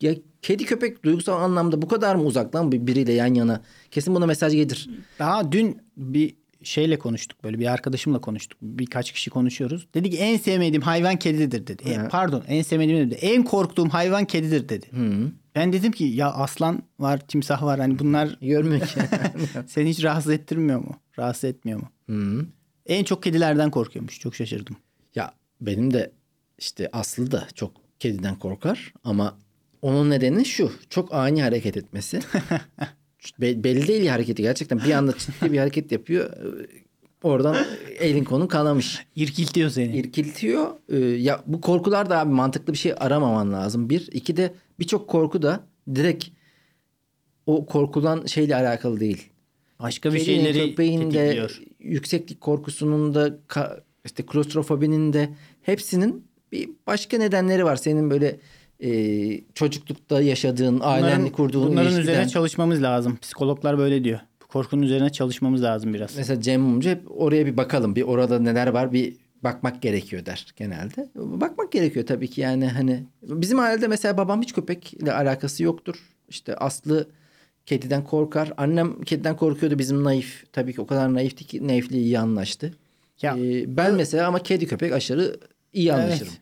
ya 0.00 0.14
kedi 0.46 0.64
köpek 0.64 1.04
duygusal 1.04 1.40
anlamda 1.42 1.82
bu 1.82 1.88
kadar 1.88 2.14
mı 2.14 2.22
uzaktan 2.22 2.72
bir- 2.72 2.86
biriyle 2.86 3.12
yan 3.12 3.34
yana? 3.34 3.60
Kesin 3.90 4.14
buna 4.14 4.26
mesaj 4.26 4.52
gelir. 4.52 4.90
Daha 5.18 5.52
dün 5.52 5.78
bir 5.96 6.36
şeyle 6.62 6.98
konuştuk 6.98 7.44
böyle 7.44 7.58
bir 7.58 7.66
arkadaşımla 7.72 8.20
konuştuk. 8.20 8.58
Birkaç 8.62 9.12
kişi 9.12 9.30
konuşuyoruz. 9.30 9.86
Dedi 9.94 10.10
ki 10.10 10.16
en 10.18 10.36
sevmediğim 10.36 10.82
hayvan 10.82 11.16
kedidir 11.16 11.66
dedi. 11.66 11.82
E, 11.88 12.08
pardon 12.08 12.44
en 12.48 12.62
sevmediğim 12.62 13.10
dedi. 13.10 13.14
En 13.20 13.44
korktuğum 13.44 13.88
hayvan 13.88 14.24
kedidir 14.24 14.68
dedi. 14.68 14.86
Ben 15.54 15.72
dedim 15.72 15.92
ki 15.92 16.04
ya 16.04 16.30
aslan 16.32 16.82
var, 16.98 17.18
timsah 17.28 17.62
var. 17.62 17.80
Hani 17.80 17.98
bunlar 17.98 18.38
Görmüyor 18.42 18.86
ki. 18.86 19.00
seni 19.66 19.90
hiç 19.90 20.04
rahatsız 20.04 20.32
ettirmiyor 20.32 20.78
mu? 20.78 20.96
Rahatsız 21.18 21.44
etmiyor 21.44 21.80
mu? 21.80 21.88
Hı. 22.10 22.46
En 22.86 23.04
çok 23.04 23.22
kedilerden 23.22 23.70
korkuyormuş. 23.70 24.20
Çok 24.20 24.34
şaşırdım. 24.34 24.76
Ya 25.14 25.32
benim 25.60 25.92
de 25.94 26.12
işte 26.58 26.88
Aslı 26.92 27.30
da 27.30 27.48
çok 27.54 27.72
kediden 27.98 28.38
korkar 28.38 28.92
ama 29.04 29.38
onun 29.86 30.10
nedeni 30.10 30.44
şu. 30.44 30.72
Çok 30.90 31.14
ani 31.14 31.42
hareket 31.42 31.76
etmesi. 31.76 32.20
Be- 33.40 33.64
belli 33.64 33.88
değil 33.88 34.06
hareketi 34.06 34.42
gerçekten. 34.42 34.78
Bir 34.78 34.90
anda 34.90 35.14
ciddi 35.18 35.52
bir 35.52 35.58
hareket 35.58 35.92
yapıyor. 35.92 36.30
Oradan 37.22 37.56
elin 37.98 38.24
kolun 38.24 38.46
kanamış. 38.46 39.06
İrkiltiyor 39.16 39.70
seni. 39.70 39.96
İrkiltiyor. 39.96 40.70
Ee, 40.88 40.96
ya 40.98 41.42
bu 41.46 41.60
korkular 41.60 42.10
da 42.10 42.20
abi 42.20 42.32
mantıklı 42.32 42.72
bir 42.72 42.78
şey 42.78 42.94
aramaman 42.96 43.52
lazım. 43.52 43.90
Bir. 43.90 44.08
iki 44.12 44.36
de 44.36 44.54
birçok 44.78 45.08
korku 45.08 45.42
da 45.42 45.66
direkt 45.94 46.24
o 47.46 47.66
korkulan 47.66 48.26
şeyle 48.26 48.56
alakalı 48.56 49.00
değil. 49.00 49.28
Başka 49.80 50.12
bir 50.12 50.18
Kedinin, 50.18 50.44
şeyleri 50.44 50.70
köpeğin 50.70 51.10
de 51.10 51.48
yükseklik 51.78 52.40
korkusunun 52.40 53.14
da 53.14 53.38
işte 54.04 54.26
klostrofobinin 54.26 55.12
de 55.12 55.28
hepsinin 55.62 56.26
bir 56.52 56.70
başka 56.86 57.18
nedenleri 57.18 57.64
var. 57.64 57.76
Senin 57.76 58.10
böyle 58.10 58.40
e, 58.80 59.40
çocuklukta 59.54 60.20
yaşadığın, 60.20 60.80
ailenle 60.82 61.32
kurduğun 61.32 61.66
bunların 61.70 61.84
ilişkiden. 61.86 62.02
üzerine 62.12 62.28
çalışmamız 62.28 62.82
lazım. 62.82 63.18
Psikologlar 63.22 63.78
böyle 63.78 64.04
diyor. 64.04 64.20
Bu 64.42 64.46
korkunun 64.46 64.82
üzerine 64.82 65.10
çalışmamız 65.12 65.62
lazım 65.62 65.94
biraz. 65.94 66.16
Mesela 66.16 66.40
Cem 66.40 66.60
Mumcu 66.60 66.90
hep 66.90 67.02
oraya 67.08 67.46
bir 67.46 67.56
bakalım. 67.56 67.96
Bir 67.96 68.02
orada 68.02 68.38
neler 68.38 68.66
var 68.66 68.92
bir 68.92 69.16
bakmak 69.44 69.82
gerekiyor 69.82 70.26
der 70.26 70.46
genelde. 70.56 71.08
Bakmak 71.16 71.72
gerekiyor 71.72 72.06
tabii 72.06 72.28
ki 72.30 72.40
yani 72.40 72.66
hani. 72.68 73.04
Bizim 73.22 73.58
ailede 73.58 73.88
mesela 73.88 74.16
babam 74.18 74.42
hiç 74.42 74.52
köpekle 74.52 75.12
alakası 75.12 75.62
yoktur. 75.62 75.96
İşte 76.28 76.56
Aslı 76.56 77.08
kediden 77.66 78.04
korkar. 78.04 78.52
Annem 78.56 79.02
kediden 79.02 79.36
korkuyordu 79.36 79.78
bizim 79.78 80.04
naif. 80.04 80.44
Tabii 80.52 80.72
ki 80.74 80.80
o 80.80 80.86
kadar 80.86 81.14
naifti 81.14 81.44
ki 81.44 81.68
naifliği 81.68 82.02
iyi 82.04 82.18
anlaştı. 82.18 82.74
Ya, 83.22 83.36
Ee, 83.38 83.76
ben 83.76 83.94
mesela 83.94 84.28
ama 84.28 84.38
kedi 84.42 84.66
köpek 84.66 84.92
aşırı 84.92 85.36
iyi 85.72 85.92
anlaşırım. 85.92 86.32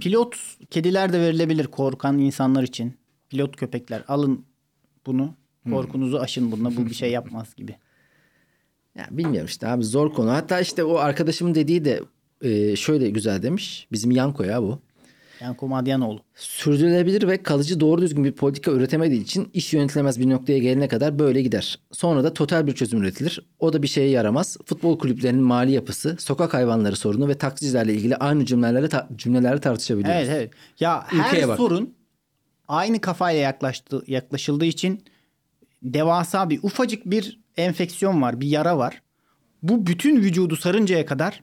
Pilot 0.00 0.36
kediler 0.70 1.12
de 1.12 1.20
verilebilir 1.20 1.66
korkan 1.66 2.18
insanlar 2.18 2.62
için. 2.62 2.94
Pilot 3.28 3.56
köpekler 3.56 4.04
alın 4.08 4.44
bunu. 5.06 5.34
Korkunuzu 5.70 6.18
aşın 6.18 6.52
bununla 6.52 6.76
bu 6.76 6.86
bir 6.86 6.94
şey 6.94 7.10
yapmaz 7.10 7.54
gibi. 7.54 7.76
Ya 8.94 9.08
bilmiyorum 9.10 9.46
işte 9.46 9.68
abi 9.68 9.84
zor 9.84 10.12
konu. 10.14 10.30
Hatta 10.30 10.60
işte 10.60 10.84
o 10.84 10.96
arkadaşımın 10.96 11.54
dediği 11.54 11.84
de 11.84 12.02
e, 12.40 12.76
şöyle 12.76 13.10
güzel 13.10 13.42
demiş. 13.42 13.86
Bizim 13.92 14.10
Yanko 14.10 14.42
ya 14.42 14.62
bu. 14.62 14.80
Yani 15.40 15.56
Komadyanoğlu. 15.56 16.20
Sürdürülebilir 16.34 17.28
ve 17.28 17.42
kalıcı 17.42 17.80
doğru 17.80 18.02
düzgün 18.02 18.24
bir 18.24 18.32
politika 18.32 18.70
üretemediği 18.70 19.22
için 19.22 19.50
iş 19.54 19.72
yönetilemez 19.72 20.20
bir 20.20 20.30
noktaya 20.30 20.58
gelene 20.58 20.88
kadar 20.88 21.18
böyle 21.18 21.42
gider. 21.42 21.78
Sonra 21.92 22.24
da 22.24 22.34
total 22.34 22.66
bir 22.66 22.72
çözüm 22.72 23.02
üretilir. 23.02 23.46
O 23.58 23.72
da 23.72 23.82
bir 23.82 23.88
şeye 23.88 24.08
yaramaz. 24.10 24.56
Futbol 24.64 24.98
kulüplerinin 24.98 25.42
mali 25.42 25.72
yapısı, 25.72 26.16
sokak 26.18 26.54
hayvanları 26.54 26.96
sorunu 26.96 27.28
ve 27.28 27.38
taksicilerle 27.38 27.94
ilgili 27.94 28.16
aynı 28.16 28.44
cümlelerle 28.46 28.88
ta- 28.88 29.08
cümlelerle 29.16 29.60
tartışabiliyoruz. 29.60 30.20
Evet 30.28 30.36
evet. 30.36 30.50
Ya 30.80 31.06
Ülkeye 31.12 31.42
her 31.42 31.48
bak. 31.48 31.56
sorun 31.56 31.94
aynı 32.68 33.00
kafayla 33.00 33.40
yaklaştı, 33.40 34.02
yaklaşıldığı 34.06 34.64
için 34.64 35.04
devasa 35.82 36.50
bir 36.50 36.60
ufacık 36.62 37.06
bir 37.06 37.40
enfeksiyon 37.56 38.22
var, 38.22 38.40
bir 38.40 38.48
yara 38.48 38.78
var. 38.78 39.02
Bu 39.62 39.86
bütün 39.86 40.16
vücudu 40.20 40.56
sarıncaya 40.56 41.06
kadar 41.06 41.42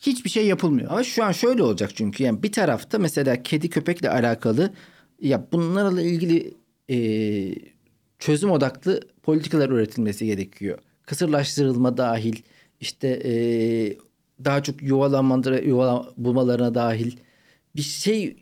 hiçbir 0.00 0.30
şey 0.30 0.46
yapılmıyor. 0.46 0.90
Ama 0.90 1.04
şu 1.04 1.24
an 1.24 1.32
şöyle 1.32 1.62
olacak 1.62 1.90
çünkü 1.94 2.24
yani 2.24 2.42
bir 2.42 2.52
tarafta 2.52 2.98
mesela 2.98 3.42
kedi 3.42 3.70
köpekle 3.70 4.10
alakalı 4.10 4.72
ya 5.20 5.46
bunlarla 5.52 6.02
ilgili 6.02 6.54
e, 6.90 6.98
çözüm 8.18 8.50
odaklı 8.50 9.00
politikalar 9.22 9.70
üretilmesi 9.70 10.26
gerekiyor. 10.26 10.78
Kısırlaştırılma 11.06 11.96
dahil 11.96 12.36
işte 12.80 13.08
e, 13.24 13.32
daha 14.44 14.62
çok 14.62 14.82
yuvalanmalara, 14.82 15.58
yuvala 15.58 16.08
bulmalarına 16.16 16.74
dahil 16.74 17.16
bir 17.76 17.82
şey 17.82 18.36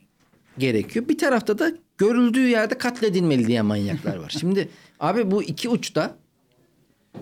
gerekiyor. 0.59 1.09
Bir 1.09 1.19
tarafta 1.19 1.59
da 1.59 1.73
görüldüğü 1.99 2.49
yerde 2.49 2.79
katledilmeli 2.79 3.47
diye 3.47 3.63
manyaklar 3.63 4.17
var. 4.17 4.35
Şimdi 4.41 4.69
abi 5.01 5.31
bu 5.31 5.43
iki 5.43 5.69
uçta 5.69 6.17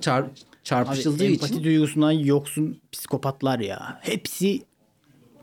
çar, 0.00 0.24
Abi, 0.64 0.68
çarpışıldığı 0.68 1.24
empati 1.24 1.52
için 1.52 1.64
duygusundan 1.64 2.12
yoksun 2.12 2.80
psikopatlar 2.92 3.60
ya. 3.60 4.00
Hepsi 4.02 4.62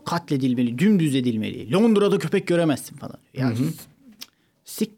katledilmeli, 0.04 0.78
dümdüz 0.78 1.14
edilmeli. 1.14 1.72
Londra'da 1.72 2.18
köpek 2.18 2.46
göremezsin 2.46 2.96
falan. 2.96 3.16
Ya 3.34 3.52
sik 4.64 4.90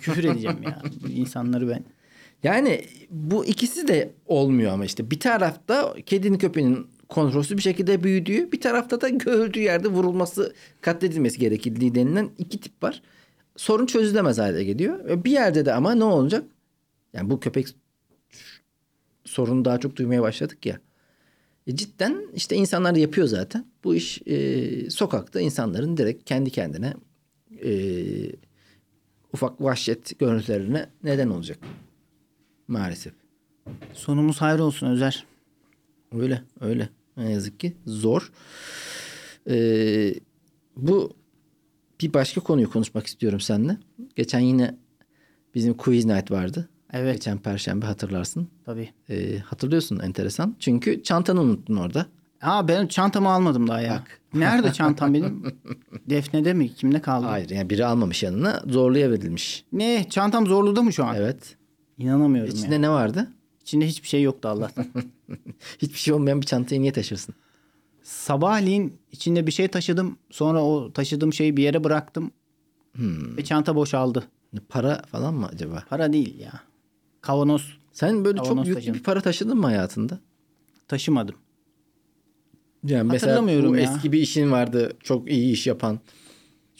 küfür 0.00 0.24
edeceğim 0.24 0.62
ya. 0.62 0.82
Bu 1.04 1.08
insanları 1.08 1.68
ben. 1.68 1.84
Yani 2.42 2.84
bu 3.10 3.46
ikisi 3.46 3.88
de 3.88 4.10
olmuyor 4.26 4.72
ama 4.72 4.84
işte 4.84 5.10
bir 5.10 5.20
tarafta 5.20 5.94
kedinin 6.06 6.38
köpeğinin 6.38 6.86
kontrolsüz 7.08 7.56
bir 7.56 7.62
şekilde 7.62 8.04
büyüdüğü 8.04 8.52
bir 8.52 8.60
tarafta 8.60 9.00
da 9.00 9.08
gördüğü 9.08 9.60
yerde 9.60 9.88
vurulması 9.88 10.54
katledilmesi 10.80 11.38
gerekildiği 11.38 11.94
denilen 11.94 12.30
iki 12.38 12.60
tip 12.60 12.82
var. 12.82 13.02
Sorun 13.56 13.86
çözülemez 13.86 14.38
hale 14.38 14.64
geliyor. 14.64 15.24
Bir 15.24 15.30
yerde 15.30 15.66
de 15.66 15.74
ama 15.74 15.94
ne 15.94 16.04
olacak? 16.04 16.44
Yani 17.12 17.30
bu 17.30 17.40
köpek 17.40 17.68
sorunu 19.24 19.64
daha 19.64 19.80
çok 19.80 19.96
duymaya 19.96 20.22
başladık 20.22 20.66
ya. 20.66 20.80
E, 21.66 21.76
cidden 21.76 22.28
işte 22.34 22.56
insanlar 22.56 22.94
yapıyor 22.94 23.26
zaten. 23.26 23.66
Bu 23.84 23.94
iş 23.94 24.22
e, 24.26 24.90
sokakta 24.90 25.40
insanların 25.40 25.96
direkt 25.96 26.24
kendi 26.24 26.50
kendine 26.50 26.94
e, 27.64 27.72
ufak 29.32 29.60
vahşet 29.60 30.18
görüntülerine 30.18 30.88
neden 31.02 31.28
olacak. 31.28 31.58
Maalesef. 32.68 33.12
Sonumuz 33.92 34.40
hayır 34.40 34.58
olsun 34.58 34.86
Özer. 34.86 35.26
Öyle 36.12 36.42
öyle. 36.60 36.88
Ne 37.16 37.32
yazık 37.32 37.60
ki 37.60 37.76
zor. 37.86 38.32
Ee, 39.50 40.14
bu 40.76 41.16
bir 42.00 42.14
başka 42.14 42.40
konuyu 42.40 42.70
konuşmak 42.70 43.06
istiyorum 43.06 43.40
seninle. 43.40 43.76
Geçen 44.16 44.40
yine 44.40 44.78
bizim 45.54 45.74
quiz 45.74 46.04
night 46.04 46.30
vardı. 46.30 46.68
Evet 46.94 47.14
Geçen 47.14 47.38
perşembe 47.38 47.86
hatırlarsın. 47.86 48.48
tabii. 48.64 48.90
Ee, 49.10 49.38
hatırlıyorsun 49.38 49.98
enteresan. 49.98 50.56
Çünkü 50.58 51.02
çantanı 51.02 51.40
unuttun 51.40 51.76
orada. 51.76 52.06
Aa 52.42 52.68
ben 52.68 52.86
çantamı 52.86 53.30
almadım 53.30 53.68
daha 53.68 53.80
ya. 53.80 53.92
Bak. 54.00 54.20
Nerede 54.34 54.72
çantam 54.72 55.14
benim? 55.14 55.42
Defne'de 56.10 56.54
mi? 56.54 56.74
Kimde 56.74 57.00
kaldı? 57.00 57.26
Hayır 57.26 57.50
yani 57.50 57.70
biri 57.70 57.86
almamış 57.86 58.22
yanına 58.22 58.62
zorluya 58.66 59.10
verilmiş. 59.10 59.64
Ne? 59.72 60.06
Çantam 60.10 60.46
zorluda 60.46 60.82
mı 60.82 60.92
şu 60.92 61.04
an? 61.04 61.16
Evet. 61.16 61.56
İnanamıyorum 61.98 62.54
İçinde 62.54 62.74
ya. 62.74 62.80
ne 62.80 62.90
vardı? 62.90 63.28
İçinde 63.60 63.86
hiçbir 63.86 64.08
şey 64.08 64.22
yoktu 64.22 64.48
Allah'tan. 64.48 64.86
Hiçbir 65.78 65.98
şey 65.98 66.14
olmayan 66.14 66.40
bir 66.40 66.46
çantayı 66.46 66.80
niye 66.80 66.92
taşırsın? 66.92 67.34
Sabahleyin 68.02 68.98
içinde 69.12 69.46
bir 69.46 69.52
şey 69.52 69.68
taşıdım. 69.68 70.18
Sonra 70.30 70.64
o 70.64 70.92
taşıdığım 70.92 71.32
şeyi 71.32 71.56
bir 71.56 71.62
yere 71.62 71.84
bıraktım. 71.84 72.30
Hmm. 72.92 73.36
Ve 73.36 73.44
çanta 73.44 73.76
boşaldı. 73.76 74.24
Para 74.68 75.02
falan 75.02 75.34
mı 75.34 75.46
acaba? 75.52 75.84
Para 75.88 76.12
değil 76.12 76.38
ya. 76.38 76.52
Kavanoz 77.26 77.78
Sen 77.92 78.24
böyle 78.24 78.38
Kavanoz 78.38 78.56
çok 78.56 78.66
yüklü 78.66 78.74
taşıdım. 78.74 78.94
bir 78.94 79.02
para 79.02 79.20
taşıdın 79.20 79.58
mı 79.58 79.66
hayatında? 79.66 80.20
taşımadım. 80.88 81.34
Yani 82.84 83.10
mesela 83.12 83.42
bu 83.46 83.76
ya. 83.76 83.82
eski 83.82 84.12
bir 84.12 84.18
işin 84.18 84.50
vardı 84.52 84.92
çok 85.02 85.30
iyi 85.30 85.52
iş 85.52 85.66
yapan. 85.66 86.00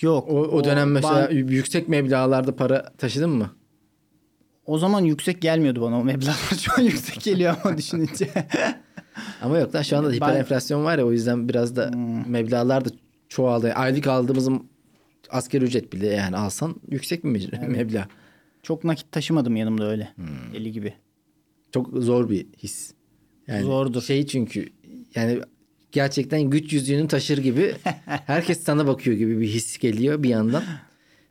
Yok. 0.00 0.28
O, 0.28 0.34
o 0.40 0.64
dönem 0.64 0.90
mesela 0.92 1.24
ban- 1.30 1.34
yüksek 1.52 1.88
meblağlarda 1.88 2.56
para 2.56 2.92
taşıdın 2.98 3.30
mı? 3.30 3.50
o 4.66 4.78
zaman 4.78 5.00
yüksek 5.04 5.42
gelmiyordu 5.42 5.80
bana 5.82 6.00
o 6.00 6.04
meblağlar. 6.04 6.34
Şu 6.60 6.72
an 6.78 6.82
yüksek 6.82 7.20
geliyor 7.20 7.56
ama 7.64 7.78
düşününce. 7.78 8.30
Ama 9.42 9.58
yok 9.58 9.74
lan 9.74 9.82
şu 9.82 9.96
anda 9.98 10.08
Ben- 10.10 10.14
hiper 10.14 10.36
enflasyon 10.36 10.84
var 10.84 10.98
ya 10.98 11.06
o 11.06 11.12
yüzden 11.12 11.48
biraz 11.48 11.76
da 11.76 11.90
meblağlar 12.26 12.84
da 12.84 12.88
çoğaldı. 13.28 13.72
Aylık 13.72 14.06
aldığımız 14.06 14.48
asgari 15.30 15.64
ücret 15.64 15.92
bile 15.92 16.06
yani 16.06 16.36
alsan 16.36 16.76
yüksek 16.90 17.24
bir 17.24 17.30
me- 17.30 17.68
meblağ. 17.68 18.08
Çok 18.64 18.85
nakit 18.85 19.12
taşımadım 19.12 19.56
yanımda 19.56 19.90
öyle. 19.90 20.12
Hmm. 20.16 20.26
Deli 20.54 20.73
gibi. 20.73 20.94
Çok 21.73 21.88
zor 21.92 22.30
bir 22.30 22.47
his. 22.59 22.94
Yani 23.47 23.62
Zordur. 23.62 24.02
Şey 24.02 24.26
çünkü 24.26 24.68
yani 25.14 25.38
gerçekten 25.92 26.42
güç 26.42 26.73
yüzüğünü 26.73 27.09
taşır 27.09 27.38
gibi 27.38 27.75
herkes 28.06 28.62
sana 28.62 28.87
bakıyor 28.87 29.16
gibi 29.16 29.40
bir 29.40 29.49
his 29.49 29.78
geliyor 29.78 30.23
bir 30.23 30.28
yandan. 30.28 30.62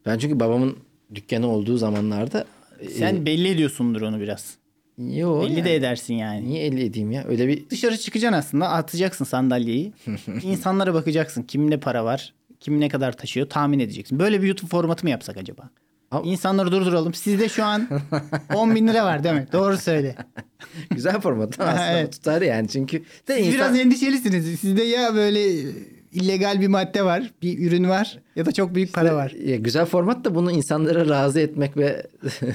Ben 0.06 0.18
çünkü 0.18 0.40
babamın 0.40 0.78
dükkanı 1.16 1.48
olduğu 1.48 1.78
zamanlarda 1.78 2.46
Sen 2.92 3.26
belli 3.26 3.48
ediyorsundur 3.48 4.02
onu 4.02 4.20
biraz. 4.20 4.58
yo, 4.98 5.42
Belli 5.42 5.54
yani 5.54 5.66
de 5.66 5.76
edersin 5.76 6.14
yani. 6.14 6.50
niye 6.50 6.66
elde 6.66 6.86
edeyim 6.86 7.12
ya? 7.12 7.24
Öyle 7.28 7.48
bir 7.48 7.70
Dışarı 7.70 7.98
çıkacaksın 7.98 8.38
aslında 8.38 8.70
atacaksın 8.70 9.26
sandalyeyi. 9.26 9.94
İnsanlara 10.44 10.94
bakacaksın 10.94 11.44
kimde 11.44 11.80
para 11.80 12.06
var. 12.06 12.34
Kim 12.60 12.80
ne 12.80 12.90
kadar 12.90 13.18
taşıyor 13.18 13.50
tahmin 13.50 13.80
edeceksin. 13.80 14.20
Böyle 14.20 14.42
bir 14.42 14.48
YouTube 14.48 14.70
formatı 14.70 15.06
mı 15.06 15.10
yapsak 15.10 15.38
acaba? 15.38 15.70
Ama- 16.14 16.26
İnsanları 16.32 16.72
durduralım. 16.72 17.14
Sizde 17.14 17.50
şu 17.50 17.64
an 17.64 17.88
10 18.56 18.76
bin 18.76 18.88
lira 18.88 19.06
var 19.06 19.24
değil 19.24 19.36
mi? 19.36 19.48
Doğru 19.54 19.78
söyle. 19.78 20.16
güzel 20.92 21.22
format 21.22 21.60
aslında 21.60 21.92
Evet. 21.92 22.12
tutar 22.12 22.42
yani 22.42 22.68
çünkü 22.68 22.98
de 23.28 23.38
Siz 23.38 23.48
insan- 23.48 23.54
biraz 23.54 23.80
endişelisiniz. 23.80 24.60
Sizde 24.60 24.84
ya 24.84 25.16
böyle 25.16 25.50
illegal 26.12 26.62
bir 26.62 26.68
madde 26.68 27.06
var, 27.06 27.32
bir 27.42 27.68
ürün 27.68 27.90
var 27.90 28.20
ya 28.36 28.46
da 28.46 28.52
çok 28.52 28.76
büyük 28.76 28.94
para 28.94 29.16
var. 29.16 29.32
Ya 29.32 29.56
güzel 29.56 29.86
format 29.86 30.26
da 30.26 30.36
bunu 30.36 30.52
insanlara 30.52 31.10
razı 31.10 31.40
etmek 31.40 31.78
ve 31.78 32.08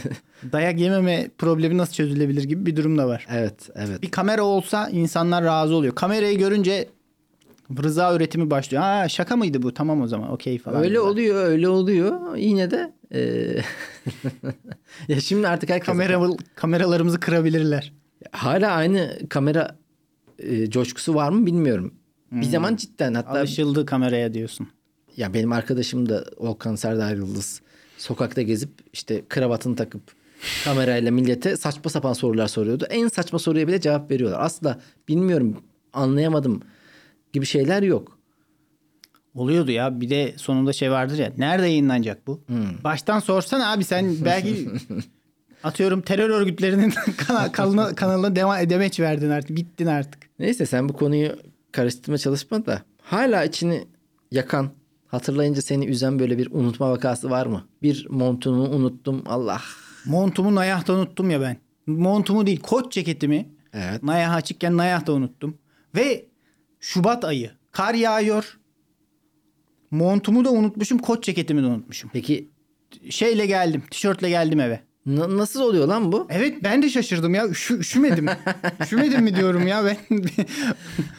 Dayak 0.52 0.78
yememe 0.80 1.28
problemi 1.38 1.78
nasıl 1.78 1.92
çözülebilir 1.92 2.44
gibi 2.44 2.66
bir 2.66 2.76
durum 2.76 2.98
da 2.98 3.08
var. 3.08 3.26
evet 3.30 3.54
evet. 3.74 4.02
Bir 4.02 4.10
kamera 4.10 4.42
olsa 4.42 4.88
insanlar 4.88 5.44
razı 5.44 5.74
oluyor. 5.74 5.94
Kamerayı 5.94 6.38
görünce 6.38 6.88
rıza 7.82 8.14
üretimi 8.16 8.50
başlıyor. 8.50 8.82
Ha 8.82 9.08
şaka 9.08 9.37
mıydı 9.37 9.62
bu? 9.62 9.75
Tamam 9.75 10.00
o 10.02 10.06
zaman. 10.06 10.32
Okey 10.32 10.58
falan. 10.58 10.80
Öyle 10.80 10.90
diyorlar. 10.90 11.10
oluyor 11.10 11.45
öyle 11.45 11.69
oluyor 11.69 12.36
yine 12.36 12.71
de 12.71 12.93
e, 13.14 13.21
ya 15.08 15.21
şimdi 15.21 15.49
artık 15.49 15.71
herkes 15.71 15.86
Kamera, 15.86 16.21
kameralarımızı 16.54 17.21
kırabilirler. 17.21 17.93
hala 18.32 18.71
aynı 18.73 19.19
kamera 19.28 19.76
e, 20.38 20.71
coşkusu 20.71 21.14
var 21.14 21.30
mı 21.30 21.47
bilmiyorum. 21.47 21.95
Bir 22.32 22.47
zaman 22.47 22.76
cidden 22.76 23.14
hatta 23.14 23.30
Alışıldı 23.38 23.86
kameraya 23.86 24.34
diyorsun. 24.34 24.69
ya 25.16 25.34
benim 25.34 25.52
arkadaşım 25.52 26.08
da 26.08 26.25
Volkan 26.38 26.75
Serdar 26.75 27.14
Yıldız 27.14 27.60
sokakta 27.99 28.43
gezip 28.43 28.71
işte 28.93 29.23
kravatını 29.28 29.76
takıp 29.76 30.02
kamerayla 30.64 31.10
millete 31.10 31.56
saçma 31.56 31.90
sapan 31.90 32.12
sorular 32.12 32.49
soruyordu. 32.49 32.86
En 32.90 33.08
saçma 33.08 33.38
soruya 33.38 33.69
bile 33.69 33.80
cevap 33.80 34.10
veriyorlar. 34.10 34.38
Aslında 34.43 34.80
bilmiyorum 35.08 35.56
anlayamadım 35.93 36.60
gibi 37.32 37.47
şeyler 37.47 37.82
yok. 37.82 38.19
Oluyordu 39.34 39.71
ya. 39.71 40.00
Bir 40.00 40.10
de 40.10 40.34
sonunda 40.36 40.73
şey 40.73 40.91
vardır 40.91 41.19
ya. 41.19 41.32
Nerede 41.38 41.67
yayınlanacak 41.67 42.26
bu? 42.26 42.41
Baştan 42.84 43.19
sorsana 43.19 43.73
abi 43.73 43.84
sen 43.84 44.25
belki 44.25 44.69
atıyorum 45.64 46.00
terör 46.00 46.30
örgütlerinin 46.30 46.91
kana- 47.26 47.52
kanalına, 47.52 47.95
kanalına 47.95 48.36
devam 48.36 48.71
demeç 48.71 49.00
verdin 49.00 49.30
artık. 49.30 49.56
Bittin 49.56 49.86
artık. 49.86 50.23
Neyse 50.38 50.67
sen 50.67 50.88
bu 50.88 50.93
konuyu 50.93 51.36
karıştırma 51.73 52.19
çalışma 52.19 52.67
da 52.67 52.82
hala 53.02 53.45
içini 53.45 53.84
yakan 54.30 54.71
hatırlayınca 55.06 55.62
seni 55.62 55.84
üzen 55.86 56.19
böyle 56.19 56.38
bir 56.38 56.50
unutma 56.50 56.91
vakası 56.91 57.30
var 57.30 57.47
mı? 57.47 57.64
Bir 57.82 58.06
montunu 58.10 58.71
unuttum 58.71 59.23
Allah. 59.26 59.60
Montumu 60.06 60.54
Nayah'ta 60.54 60.93
unuttum 60.93 61.30
ya 61.30 61.41
ben. 61.41 61.56
Montumu 61.86 62.47
değil 62.47 62.60
kot 62.60 62.93
ceketimi 62.93 63.49
Evet. 63.73 64.02
Nayah 64.02 64.34
açıkken 64.34 64.76
Nayah'ta 64.76 65.12
unuttum. 65.12 65.58
Ve 65.95 66.26
Şubat 66.80 67.25
ayı. 67.25 67.50
Kar 67.73 67.95
yağıyor. 67.95 68.58
Montumu 69.91 70.45
da 70.45 70.50
unutmuşum. 70.52 70.99
Kot 70.99 71.23
ceketimi 71.25 71.62
de 71.62 71.67
unutmuşum. 71.67 72.10
Peki 72.12 72.49
Şeyle 73.10 73.47
geldim. 73.47 73.82
Tişörtle 73.91 74.28
geldim 74.28 74.60
eve. 74.60 74.80
na- 75.06 75.36
nasıl 75.36 75.60
oluyor 75.60 75.86
lan 75.88 76.12
bu? 76.12 76.26
Evet 76.30 76.62
ben 76.64 76.82
de 76.82 76.88
şaşırdım 76.91 77.34
ya. 77.34 77.49
Üşü, 77.49 77.78
üşümedim. 77.78 78.26
üşümedim 78.82 79.23
mi 79.23 79.36
diyorum 79.36 79.67
ya 79.67 79.84
ben. 79.84 79.97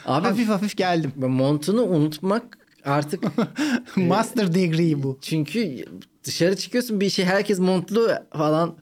Abi 0.05 0.27
hafif 0.27 0.49
hafif 0.49 0.77
geldim. 0.77 1.11
montunu 1.15 1.83
unutmak 1.83 2.57
artık 2.85 3.23
Master 3.95 4.53
degree 4.53 5.03
bu. 5.03 5.17
çünkü 5.21 5.85
dışarı 6.23 6.55
çıkıyorsun 6.55 6.99
bir 7.01 7.09
şey 7.09 7.25
herkes 7.25 7.59
montlu 7.59 8.09
falan. 8.33 8.75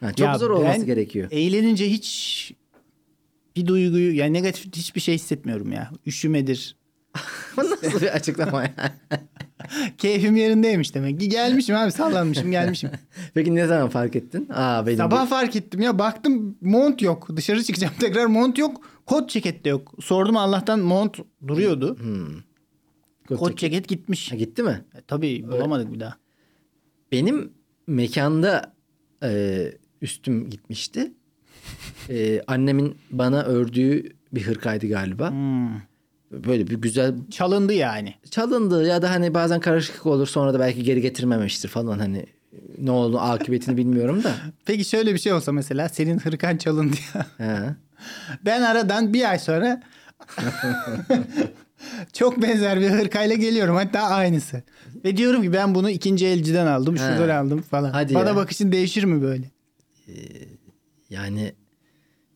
Ha, 0.00 0.12
çok 0.12 0.26
Ya 0.26 0.38
zor 0.38 0.50
olması 0.50 0.84
gerekiyor. 0.84 1.28
Eğlenince 1.30 1.90
hiç 1.90 2.52
bir 3.56 3.66
duyguyu 3.66 4.14
yani 4.16 4.32
negatif 4.32 4.76
hiçbir 4.76 5.00
şey 5.00 5.14
hissetmiyorum 5.14 5.72
ya. 5.72 5.90
Üşümedir. 6.06 6.76
Nasıl 7.56 8.00
bir 8.00 8.06
açıklama 8.16 8.62
ya? 8.62 8.74
Keyfim 9.98 10.36
yerindeymiş 10.36 10.94
demek 10.94 11.20
ki. 11.20 11.28
Gelmişim 11.28 11.76
abi 11.76 11.92
sallanmışım 11.92 12.50
gelmişim. 12.50 12.90
Peki 13.34 13.54
ne 13.54 13.66
zaman 13.66 13.88
fark 13.88 14.16
ettin? 14.16 14.48
Aa 14.52 14.86
benim 14.86 14.98
Sabah 14.98 15.26
fark 15.28 15.56
ettim 15.56 15.80
ya 15.80 15.98
baktım 15.98 16.56
mont 16.60 17.02
yok. 17.02 17.28
Dışarı 17.36 17.62
çıkacağım 17.64 17.94
tekrar 18.00 18.26
mont 18.26 18.58
yok. 18.58 18.80
Kot 19.06 19.30
ceket 19.30 19.64
de 19.64 19.68
yok. 19.68 19.94
Sordum 20.00 20.36
Allah'tan 20.36 20.80
mont 20.80 21.18
duruyordu. 21.46 21.98
bu- 23.30 23.36
Kot 23.36 23.58
ceket 23.58 23.88
gitmiş. 23.88 24.32
Ha, 24.32 24.36
gitti 24.36 24.62
mi? 24.62 24.84
E, 24.94 25.00
tabii 25.06 25.44
bulamadık 25.48 25.92
bir 25.92 26.00
daha. 26.00 26.16
Benim 27.12 27.52
mekanda 27.86 28.74
e, 29.22 29.72
üstüm 30.02 30.50
gitmişti. 30.50 31.12
E, 32.10 32.42
annemin 32.46 32.96
bana 33.10 33.42
ördüğü 33.42 34.12
bir 34.32 34.46
hırkaydı 34.46 34.88
galiba. 34.88 35.30
Hmm. 35.30 35.68
Böyle 36.32 36.66
bir 36.66 36.76
güzel 36.76 37.14
Çalındı 37.30 37.72
yani. 37.72 38.14
çalındı 38.30 38.86
ya 38.86 39.02
da 39.02 39.10
hani 39.10 39.34
bazen 39.34 39.60
karışıklık 39.60 40.06
olur 40.06 40.26
sonra 40.26 40.54
da 40.54 40.60
belki 40.60 40.82
geri 40.82 41.00
getirmemiştir 41.00 41.68
falan 41.68 41.98
hani 41.98 42.26
ne 42.78 42.90
oldu 42.90 43.18
akıbetini 43.18 43.76
bilmiyorum 43.76 44.24
da. 44.24 44.32
Peki 44.64 44.84
şöyle 44.84 45.14
bir 45.14 45.18
şey 45.18 45.32
olsa 45.32 45.52
mesela 45.52 45.88
senin 45.88 46.18
hırkan 46.18 46.56
çalındı 46.56 46.96
ya. 47.38 47.76
Ben 48.44 48.62
aradan 48.62 49.12
bir 49.14 49.30
ay 49.30 49.38
sonra 49.38 49.82
çok 52.12 52.42
benzer 52.42 52.80
bir 52.80 52.90
hırkayla 52.90 53.36
geliyorum. 53.36 53.76
Hatta 53.76 54.00
aynısı. 54.00 54.62
Ve 55.04 55.16
diyorum 55.16 55.42
ki 55.42 55.52
ben 55.52 55.74
bunu 55.74 55.90
ikinci 55.90 56.26
elciden 56.26 56.66
aldım. 56.66 56.98
Şuradan 56.98 57.28
aldım 57.44 57.62
falan. 57.62 57.90
Hadi 57.90 58.14
Bana 58.14 58.28
ya. 58.28 58.36
bakışın 58.36 58.72
değişir 58.72 59.04
mi 59.04 59.22
böyle? 59.22 59.50
Yani 61.10 61.52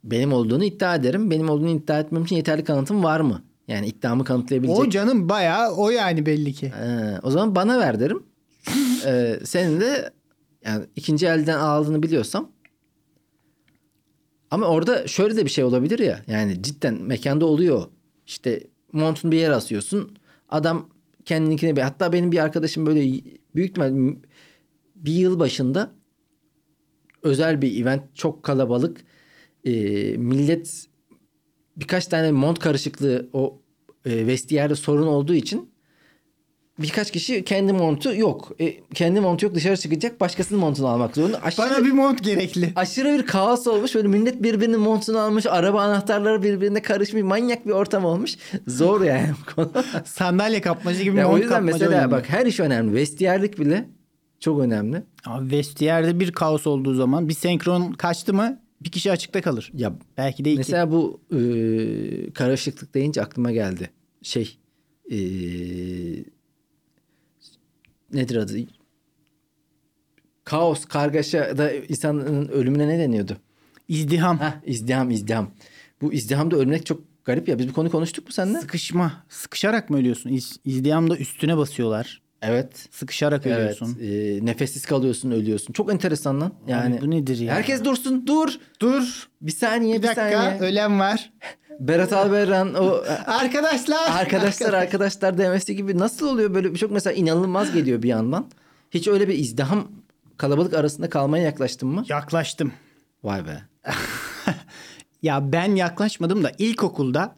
benim 0.05 0.33
olduğunu 0.33 0.65
iddia 0.65 0.95
ederim. 0.95 1.31
Benim 1.31 1.49
olduğunu 1.49 1.71
iddia 1.71 2.01
etmem 2.01 2.25
için 2.25 2.37
yeterli 2.37 2.65
kanıtım 2.65 3.05
var 3.05 3.21
mı? 3.21 3.43
Yani 3.69 3.87
iddiamı 3.87 4.25
kanıtlayabilecek. 4.25 4.79
O 4.79 4.91
canım 4.91 5.29
bayağı 5.29 5.75
o 5.75 5.91
yani 5.91 6.27
belli 6.27 6.53
ki. 6.53 6.73
Ee, 6.83 7.19
o 7.23 7.31
zaman 7.31 7.55
bana 7.55 7.79
ver 7.79 8.01
derim. 8.01 8.23
Ee, 9.07 9.41
senin 9.45 9.81
de 9.81 10.13
yani 10.65 10.85
ikinci 10.97 11.27
elden 11.27 11.59
aldığını 11.59 12.03
biliyorsam 12.03 12.53
Ama 14.51 14.67
orada 14.67 15.07
şöyle 15.07 15.37
de 15.37 15.45
bir 15.45 15.51
şey 15.51 15.65
olabilir 15.65 15.99
ya. 15.99 16.23
Yani 16.27 16.63
cidden 16.63 17.03
mekanda 17.03 17.47
oluyor. 17.47 17.85
İşte 18.27 18.63
montunu 18.93 19.33
bir 19.33 19.37
yere 19.37 19.55
asıyorsun. 19.55 20.17
Adam 20.49 20.89
kendininkine 21.25 21.77
bir 21.77 21.83
hatta 21.83 22.13
benim 22.13 22.33
bir 22.33 22.39
arkadaşım 22.39 22.87
böyle 22.87 23.01
büyük 23.55 23.71
ihtimal 23.71 24.17
bir 24.97 25.13
yıl 25.13 25.39
başında 25.39 25.91
özel 27.23 27.63
bir 27.63 27.83
event 27.83 28.03
çok 28.15 28.43
kalabalık 28.43 29.01
e, 29.65 29.71
millet 30.17 30.87
birkaç 31.77 32.07
tane 32.07 32.33
mont 32.33 32.59
karışıklığı 32.59 33.29
o 33.33 33.61
e, 34.07 34.27
vestiyerde 34.27 34.75
sorun 34.75 35.07
olduğu 35.07 35.35
için 35.35 35.71
birkaç 36.79 37.11
kişi 37.11 37.45
kendi 37.45 37.73
montu 37.73 38.15
yok. 38.15 38.53
E, 38.61 38.75
kendi 38.95 39.21
montu 39.21 39.47
yok 39.47 39.55
dışarı 39.55 39.77
çıkacak 39.77 40.21
başkasının 40.21 40.61
montunu 40.61 40.87
almak 40.87 41.17
zorunda. 41.17 41.43
Aşırı, 41.43 41.67
Bana 41.71 41.85
bir 41.85 41.93
mont 41.93 42.25
gerekli. 42.25 42.73
aşırı 42.77 43.19
bir 43.19 43.27
kaos 43.27 43.67
olmuş. 43.67 43.95
Böyle 43.95 44.09
millet 44.09 44.43
birbirinin 44.43 44.81
montunu 44.81 45.19
almış. 45.19 45.47
Araba 45.47 45.83
anahtarları 45.83 46.43
birbirine 46.43 46.83
karışmış. 46.83 47.23
Manyak 47.23 47.67
bir 47.67 47.71
ortam 47.71 48.05
olmuş. 48.05 48.37
Zor 48.67 49.01
yani 49.01 49.29
bu 49.41 49.55
konu. 49.55 49.85
Sandalye 50.05 50.61
kapmaca 50.61 51.03
gibi 51.03 51.17
Ya 51.19 51.25
mont 51.25 51.35
o 51.35 51.39
yüzden 51.39 51.55
kapmaca 51.57 51.73
mesela 51.73 51.99
önemli. 51.99 52.11
bak 52.11 52.29
her 52.29 52.47
iş 52.47 52.61
önemli. 52.61 52.95
Vestiyerlik 52.95 53.59
bile 53.61 53.89
çok 54.41 54.61
önemli. 54.61 55.03
Abi 55.27 55.51
vestiyerde 55.51 56.21
bir 56.21 56.33
kaos 56.33 56.67
olduğu 56.67 56.95
zaman 56.95 57.29
bir 57.29 57.35
senkron 57.35 57.93
kaçtı 57.93 58.35
mı 58.35 58.61
bir 58.81 58.91
kişi 58.91 59.13
açıkta 59.13 59.41
kalır. 59.41 59.71
Ya 59.75 59.93
Belki 60.17 60.45
de 60.45 60.51
iki. 60.51 60.59
mesela 60.59 60.93
bu 60.93 61.21
e, 61.33 61.39
karışıklık 62.33 62.95
deyince 62.95 63.23
aklıma 63.23 63.53
geldi. 63.53 63.91
Şey 64.23 64.59
e, 65.11 65.19
nedir 68.13 68.37
adı? 68.37 68.59
Kaos, 70.45 70.85
kargaşa 70.85 71.59
da 71.59 71.73
insanın 71.73 72.49
ölümüne 72.49 72.89
ne 72.89 72.99
deniyordu? 72.99 73.37
İzdiham. 73.89 74.41
Heh, 74.41 74.53
izdiham, 74.67 75.11
izdiham. 75.11 75.51
Bu 76.03 76.13
izdihamda 76.13 76.57
ölmek 76.57 76.87
çok 76.87 77.01
garip 77.25 77.49
ya. 77.49 77.59
Biz 77.59 77.69
bu 77.69 77.73
konu 77.73 77.91
konuştuk 77.91 78.27
mu 78.27 78.33
seninle? 78.33 78.61
Sıkışma. 78.61 79.25
Sıkışarak 79.29 79.91
mı 79.91 79.97
ölüyorsun? 79.97 80.31
İz, 80.31 80.61
izdihamda 80.65 81.17
üstüne 81.17 81.57
basıyorlar. 81.57 82.23
Evet. 82.43 82.89
Sıkışarak 82.91 83.47
Evet. 83.47 83.57
ölüyorsun. 83.59 83.99
E, 84.03 84.47
nefessiz 84.47 84.87
kalıyorsun, 84.87 85.31
ölüyorsun. 85.31 85.73
Çok 85.73 85.93
enteresan 85.93 86.41
lan. 86.41 86.53
Yani 86.67 86.95
Abi 86.97 87.03
bu 87.07 87.11
nedir 87.11 87.39
ya? 87.39 87.55
herkes 87.55 87.85
dursun. 87.85 88.27
Dur. 88.27 88.49
dur. 88.81 89.29
Bir 89.41 89.53
saniye, 89.53 89.97
Bir 89.97 90.03
bir, 90.03 90.07
dakika 90.07 90.31
saniye. 90.43 90.61
ölen 90.61 91.01
var. 91.01 91.33
Berat 91.81 92.13
Albayrak'ın 92.13 92.75
o 92.75 93.03
Arkadaşlar. 93.27 94.11
arkadaşlar 94.21 94.73
arkadaşlar 94.73 95.39
demesi 95.39 95.77
gibi 95.77 95.99
nasıl 95.99 96.29
oluyor 96.29 96.55
böyle 96.55 96.75
çok 96.75 96.91
mesela 96.91 97.15
inanılmaz 97.15 97.73
geliyor 97.73 98.03
bir 98.03 98.09
yandan. 98.09 98.47
Hiç 98.91 99.09
öyle 99.09 99.29
bir 99.29 99.35
izdiham 99.39 99.89
kalabalık 100.37 100.75
arasında 100.75 101.11
kalmaya 101.11 101.45
yaklaştın 101.45 101.89
mı? 101.89 102.05
Yaklaştım. 102.09 102.73
Vay 103.25 103.47
be. 103.47 103.63
Ya 105.23 105.53
ben 105.53 105.75
yaklaşmadım 105.77 106.45
da 106.45 106.53
ilkokulda 106.59 107.37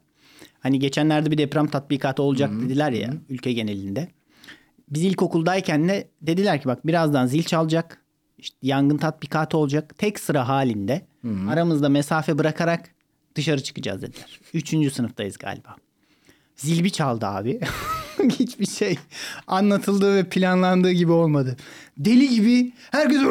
hani 0.60 0.78
geçenlerde 0.78 1.30
bir 1.30 1.38
deprem 1.38 1.66
tatbikatı 1.66 2.22
olacak 2.22 2.50
dediler 2.64 2.92
ya 2.92 3.10
ülke 3.28 3.52
genelinde. 3.52 4.08
Biz 4.90 5.04
ilkokuldayken 5.04 5.88
de 5.88 6.08
dediler 6.22 6.60
ki 6.62 6.68
bak 6.68 6.86
birazdan 6.86 7.26
zil 7.26 7.42
çalacak. 7.42 8.02
işte 8.38 8.56
yangın 8.62 8.96
tatbikatı 8.98 9.56
olacak. 9.58 9.98
Tek 9.98 10.20
sıra 10.20 10.48
halinde 10.48 11.06
aramızda 11.48 11.88
mesafe 11.88 12.38
bırakarak 12.38 12.90
dışarı 13.34 13.62
çıkacağız 13.62 14.02
dediler. 14.02 14.40
Üçüncü 14.54 14.90
sınıftayız 14.90 15.38
galiba. 15.38 15.76
Zil 16.56 16.84
bir 16.84 16.90
çaldı 16.90 17.26
abi. 17.26 17.60
Hiçbir 18.38 18.66
şey 18.66 18.98
anlatıldığı 19.46 20.14
ve 20.14 20.24
planlandığı 20.24 20.92
gibi 20.92 21.12
olmadı. 21.12 21.56
Deli 21.98 22.28
gibi 22.28 22.72
herkes 22.90 23.22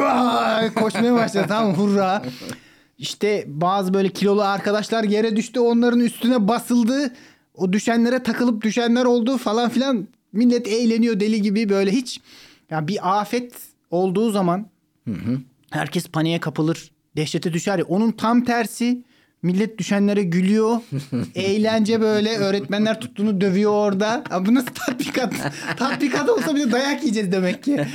koşmaya 0.75 1.13
başladı 1.13 1.45
tamam 1.49 1.73
hurra. 1.73 2.23
İşte 2.97 3.43
bazı 3.47 3.93
böyle 3.93 4.09
kilolu 4.09 4.41
arkadaşlar 4.41 5.03
yere 5.03 5.35
düştü 5.35 5.59
onların 5.59 5.99
üstüne 5.99 6.47
basıldı. 6.47 7.13
O 7.55 7.73
düşenlere 7.73 8.23
takılıp 8.23 8.61
düşenler 8.63 9.05
oldu 9.05 9.37
falan 9.37 9.69
filan. 9.69 10.07
Millet 10.33 10.67
eğleniyor 10.67 11.19
deli 11.19 11.41
gibi 11.41 11.69
böyle 11.69 11.91
hiç. 11.91 12.21
Ya 12.69 12.87
bir 12.87 13.19
afet 13.21 13.53
olduğu 13.91 14.31
zaman 14.31 14.69
herkes 15.71 16.07
paniğe 16.07 16.39
kapılır. 16.39 16.91
Dehşete 17.15 17.53
düşer 17.53 17.79
ya. 17.79 17.85
Onun 17.85 18.11
tam 18.11 18.43
tersi 18.45 19.03
millet 19.43 19.77
düşenlere 19.77 20.23
gülüyor. 20.23 20.77
Eğlence 21.35 22.01
böyle 22.01 22.37
öğretmenler 22.37 22.99
tuttuğunu 22.99 23.41
dövüyor 23.41 23.71
orada. 23.71 24.23
Ya 24.31 24.45
bu 24.45 24.55
nasıl 24.55 24.67
tatbikat? 24.67 25.33
tatbikat 25.77 26.29
olsa 26.29 26.55
bir 26.55 26.61
de 26.67 26.71
dayak 26.71 27.01
yiyeceğiz 27.01 27.31
demek 27.31 27.63
ki. 27.63 27.85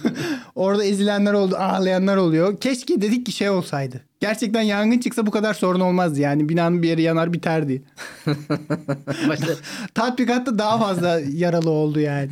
orada 0.54 0.84
ezilenler 0.84 1.32
oldu, 1.32 1.56
ağlayanlar 1.56 2.16
oluyor. 2.16 2.60
Keşke 2.60 3.00
dedik 3.00 3.26
ki 3.26 3.32
şey 3.32 3.50
olsaydı. 3.50 4.00
Gerçekten 4.20 4.62
yangın 4.62 4.98
çıksa 4.98 5.26
bu 5.26 5.30
kadar 5.30 5.54
sorun 5.54 5.80
olmazdı 5.80 6.20
yani. 6.20 6.48
Binanın 6.48 6.82
bir 6.82 6.88
yeri 6.88 7.02
yanar 7.02 7.32
biterdi. 7.32 7.82
Tatbikatta 9.94 10.58
daha 10.58 10.78
fazla 10.78 11.20
yaralı 11.32 11.70
oldu 11.70 12.00
yani. 12.00 12.30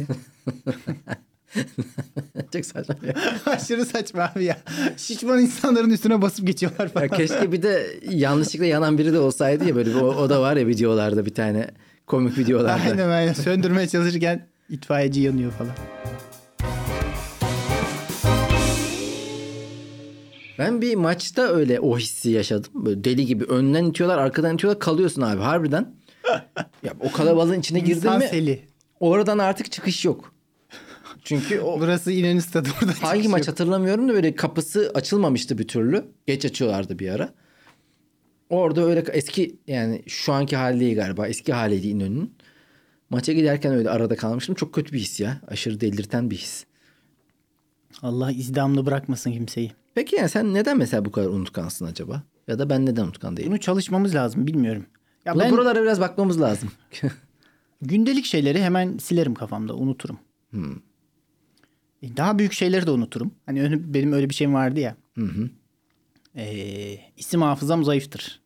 çok 2.52 2.64
saçma. 2.64 2.94
ya. 3.06 3.14
Aşırı 3.46 3.86
saçma 3.86 4.32
abi 4.36 4.44
ya. 4.44 4.56
Şişman 4.96 5.40
insanların 5.40 5.90
üstüne 5.90 6.22
basıp 6.22 6.46
geçiyorlar 6.46 6.88
falan. 6.88 7.04
Ya 7.04 7.10
keşke 7.10 7.52
bir 7.52 7.62
de 7.62 7.86
yanlışlıkla 8.10 8.66
yanan 8.66 8.98
biri 8.98 9.12
de 9.12 9.18
olsaydı 9.18 9.64
ya 9.64 9.76
böyle 9.76 9.96
o, 9.96 10.06
o 10.06 10.30
da 10.30 10.40
var 10.40 10.56
ya 10.56 10.66
videolarda 10.66 11.26
bir 11.26 11.34
tane 11.34 11.70
komik 12.06 12.38
videolarda. 12.38 12.90
Aynen 12.90 13.08
aynen. 13.08 13.32
Söndürmeye 13.32 13.88
çalışırken 13.88 14.46
itfaiyeci 14.68 15.20
yanıyor 15.20 15.52
falan. 15.52 15.72
Ben 20.58 20.80
bir 20.80 20.94
maçta 20.94 21.42
öyle 21.42 21.80
o 21.80 21.98
hissi 21.98 22.30
yaşadım. 22.30 22.70
Böyle 22.74 23.04
deli 23.04 23.26
gibi 23.26 23.44
önden 23.44 23.84
itiyorlar 23.84 24.18
arkadan 24.18 24.54
itiyorlar 24.54 24.80
kalıyorsun 24.80 25.22
abi 25.22 25.40
harbiden. 25.42 25.94
ya 26.82 26.92
o 27.00 27.12
kalabalığın 27.12 27.60
içine 27.60 27.78
girdin 27.78 28.12
mi 28.12 28.24
seli. 28.30 28.60
oradan 29.00 29.38
artık 29.38 29.72
çıkış 29.72 30.04
yok. 30.04 30.35
Çünkü 31.26 31.60
o 31.60 31.80
Burası 31.80 32.12
İnönü 32.12 32.42
Stadı 32.42 32.68
burada 32.80 32.92
hangi 33.00 33.16
çıkış 33.16 33.30
maç 33.32 33.40
yok. 33.40 33.48
hatırlamıyorum 33.48 34.08
da 34.08 34.12
böyle 34.14 34.34
kapısı 34.34 34.90
açılmamıştı 34.94 35.58
bir 35.58 35.68
türlü. 35.68 36.04
Geç 36.26 36.44
açıyorlardı 36.44 36.98
bir 36.98 37.08
ara. 37.10 37.34
Orada 38.50 38.84
öyle 38.84 39.04
eski 39.12 39.56
yani 39.66 40.02
şu 40.06 40.32
anki 40.32 40.56
hali 40.56 40.80
değil 40.80 40.96
galiba 40.96 41.26
eski 41.28 41.52
haliydi 41.52 41.88
İnönü'nün. 41.88 42.34
Maça 43.10 43.32
giderken 43.32 43.72
öyle 43.74 43.90
arada 43.90 44.16
kalmıştım. 44.16 44.54
Çok 44.54 44.74
kötü 44.74 44.92
bir 44.92 44.98
his 44.98 45.20
ya. 45.20 45.40
Aşırı 45.46 45.80
delirten 45.80 46.30
bir 46.30 46.36
his. 46.36 46.64
Allah 48.02 48.32
izdamlı 48.32 48.86
bırakmasın 48.86 49.32
kimseyi. 49.32 49.72
Peki 49.94 50.16
yani 50.16 50.28
sen 50.28 50.54
neden 50.54 50.78
mesela 50.78 51.04
bu 51.04 51.12
kadar 51.12 51.28
unutkansın 51.28 51.86
acaba? 51.86 52.22
Ya 52.48 52.58
da 52.58 52.70
ben 52.70 52.86
neden 52.86 53.02
unutkan 53.04 53.36
değilim? 53.36 53.50
Bunu 53.50 53.60
çalışmamız 53.60 54.14
lazım 54.14 54.46
bilmiyorum. 54.46 54.86
Ya 55.24 55.34
Bu- 55.34 55.38
ben 55.38 55.50
Buralara 55.52 55.82
biraz 55.82 56.00
bakmamız 56.00 56.40
lazım. 56.40 56.70
gündelik 57.82 58.24
şeyleri 58.24 58.62
hemen 58.62 58.98
silerim 58.98 59.34
kafamda 59.34 59.74
unuturum. 59.74 60.18
Hmm. 60.50 60.74
E, 62.02 62.16
Daha 62.16 62.38
büyük 62.38 62.52
şeyleri 62.52 62.86
de 62.86 62.90
unuturum. 62.90 63.34
Hani 63.46 63.94
benim 63.94 64.12
öyle 64.12 64.30
bir 64.30 64.34
şeyim 64.34 64.54
vardı 64.54 64.80
ya. 64.80 64.96
Ee, 66.36 66.98
isim 67.16 67.42
hafızam 67.42 67.84
zayıftır. 67.84 68.40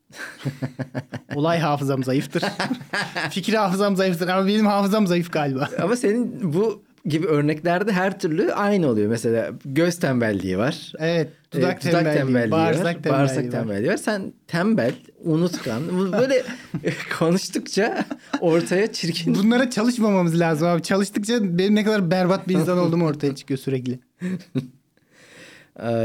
Olay 1.35 1.59
hafızam 1.59 2.05
zayıftır. 2.05 2.43
Fikir 3.31 3.55
hafızam 3.55 3.97
zayıftır 3.97 4.29
ama 4.29 4.47
benim 4.47 4.67
hafızam 4.67 5.07
zayıf 5.07 5.33
galiba. 5.33 5.69
Ama 5.83 5.97
senin 5.97 6.53
bu 6.53 6.83
gibi 7.05 7.27
örneklerde 7.27 7.93
her 7.93 8.21
türlü 8.21 8.53
aynı 8.53 8.87
oluyor. 8.89 9.09
Mesela 9.09 9.51
göz 9.65 9.99
tembelliği 9.99 10.59
var. 10.59 10.93
Evet. 10.99 11.29
Ee, 11.55 11.59
Dudak 11.59 11.81
tembelliği, 11.81 12.51
bağırsak 12.51 12.85
var. 12.85 12.93
tembelliği 12.93 13.13
Bağırsak 13.13 13.45
var. 13.45 13.51
tembelliği 13.51 13.91
var. 13.91 13.97
Sen 13.97 14.33
tembel, 14.47 14.93
unutkan. 15.25 16.13
Böyle 16.13 16.43
konuştukça 17.19 18.05
ortaya 18.41 18.93
çirkin. 18.93 19.35
Bunlara 19.35 19.71
çalışmamamız 19.71 20.41
lazım 20.41 20.69
abi. 20.69 20.83
Çalıştıkça 20.83 21.59
benim 21.59 21.75
ne 21.75 21.85
kadar 21.85 22.11
berbat 22.11 22.49
bir 22.49 22.55
insan 22.55 22.79
olduğum 22.87 23.05
ortaya 23.05 23.35
çıkıyor 23.35 23.59
sürekli. 23.59 23.99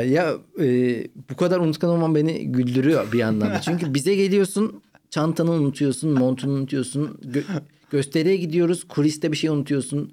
Ya 0.05 0.33
e, 0.61 0.67
bu 1.29 1.35
kadar 1.35 1.59
unutkan 1.59 1.89
olman 1.89 2.15
beni 2.15 2.51
güldürüyor 2.51 3.11
bir 3.11 3.19
yandan 3.19 3.49
da. 3.49 3.61
Çünkü 3.61 3.93
bize 3.93 4.15
geliyorsun 4.15 4.81
çantanı 5.09 5.51
unutuyorsun, 5.51 6.11
montunu 6.11 6.51
unutuyorsun. 6.53 7.19
Gö- 7.25 7.43
gösteriye 7.91 8.35
gidiyoruz, 8.35 8.83
kuliste 8.87 9.31
bir 9.31 9.37
şey 9.37 9.49
unutuyorsun. 9.49 10.11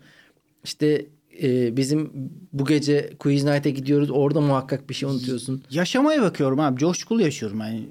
İşte 0.64 1.06
e, 1.42 1.76
bizim 1.76 2.10
bu 2.52 2.64
gece 2.64 3.10
Quiz 3.18 3.44
Night'e 3.44 3.70
gidiyoruz. 3.70 4.10
Orada 4.10 4.40
muhakkak 4.40 4.88
bir 4.90 4.94
şey 4.94 5.08
unutuyorsun. 5.08 5.62
Yaşamaya 5.70 6.22
bakıyorum 6.22 6.60
abi. 6.60 6.80
Coşkulu 6.80 7.22
yaşıyorum 7.22 7.60
yani. 7.60 7.88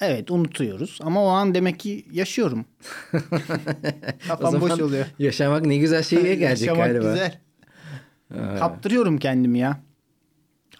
Evet 0.00 0.30
unutuyoruz 0.30 0.98
ama 1.02 1.24
o 1.24 1.26
an 1.26 1.54
demek 1.54 1.80
ki 1.80 2.04
yaşıyorum. 2.12 2.64
Kafam 4.28 4.60
boş 4.60 4.80
oluyor. 4.80 5.06
Yaşamak 5.18 5.66
ne 5.66 5.76
güzel 5.76 6.02
şeye 6.02 6.34
gelecek 6.34 6.68
Yaşamak 6.68 6.86
galiba. 6.86 7.10
güzel. 7.12 7.40
Kaptırıyorum 8.58 9.18
kendimi 9.18 9.58
ya. 9.58 9.80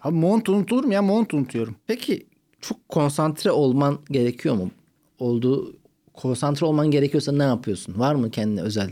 Abi 0.03 0.15
mont 0.17 0.49
unutulur 0.49 0.85
mu 0.85 0.93
ya? 0.93 1.03
Mont 1.03 1.35
unutuyorum. 1.35 1.77
Peki 1.87 2.27
çok 2.61 2.89
konsantre 2.89 3.51
olman 3.51 3.99
gerekiyor 4.11 4.55
mu? 4.55 4.71
Olduğu 5.19 5.77
konsantre 6.15 6.67
olman 6.67 6.91
gerekiyorsa 6.91 7.33
ne 7.33 7.43
yapıyorsun? 7.43 7.99
Var 7.99 8.15
mı 8.15 8.31
kendine 8.31 8.61
özel 8.61 8.91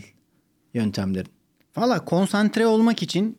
yöntemlerin? 0.74 1.28
Valla 1.76 2.04
konsantre 2.04 2.66
olmak 2.66 3.02
için 3.02 3.38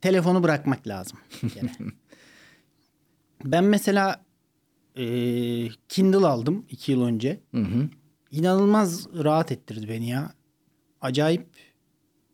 telefonu 0.00 0.42
bırakmak 0.42 0.88
lazım. 0.88 1.18
ben 3.44 3.64
mesela 3.64 4.24
e, 4.96 5.04
Kindle 5.88 6.26
aldım 6.26 6.64
2 6.70 6.92
yıl 6.92 7.02
önce. 7.02 7.40
Hı 7.54 7.60
hı. 7.60 7.88
İnanılmaz 8.30 9.06
rahat 9.14 9.52
ettirdi 9.52 9.88
beni 9.88 10.08
ya. 10.08 10.32
Acayip 11.00 11.46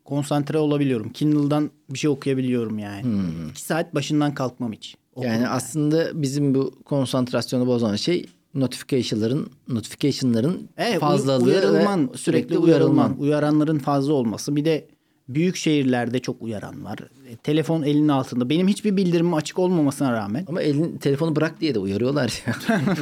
konsantre 0.05 0.59
olabiliyorum. 0.59 1.13
Kindle'dan 1.13 1.71
bir 1.91 1.99
şey 1.99 2.11
okuyabiliyorum 2.11 2.79
yani. 2.79 3.07
2 3.51 3.63
saat 3.63 3.95
başından 3.95 4.35
kalkmam 4.35 4.73
hiç. 4.73 4.97
Okurum 5.13 5.33
Yani 5.33 5.49
aslında 5.49 6.23
bizim 6.23 6.55
bu 6.55 6.83
konsantrasyonu 6.85 7.67
bozan 7.67 7.97
şey 7.97 8.27
notification'ların 8.55 9.51
notification'ların 9.69 10.69
uy- 10.79 10.99
fazlalığı 10.99 11.45
uyarılman, 11.45 12.13
ve 12.13 12.17
sürekli 12.17 12.59
uyarılman. 12.59 13.21
Uyaranların 13.21 13.79
fazla 13.79 14.13
olması. 14.13 14.57
Bir 14.57 14.65
de 14.65 14.89
büyük 15.29 15.57
şehirlerde 15.57 16.19
çok 16.19 16.43
uyaran 16.43 16.85
var. 16.85 16.99
E, 17.31 17.37
telefon 17.37 17.83
elinin 17.83 18.09
altında. 18.09 18.49
Benim 18.51 18.69
hiçbir 18.69 18.97
bildirimim 18.97 19.35
açık 19.35 19.59
olmamasına 19.59 20.13
rağmen 20.13 20.45
Ama 20.49 20.63
elin 20.63 20.99
telefonu 20.99 21.37
bırak 21.37 21.61
diye 21.61 21.75
de 21.75 21.79
uyarıyorlar 21.79 22.43
ya. 22.47 22.55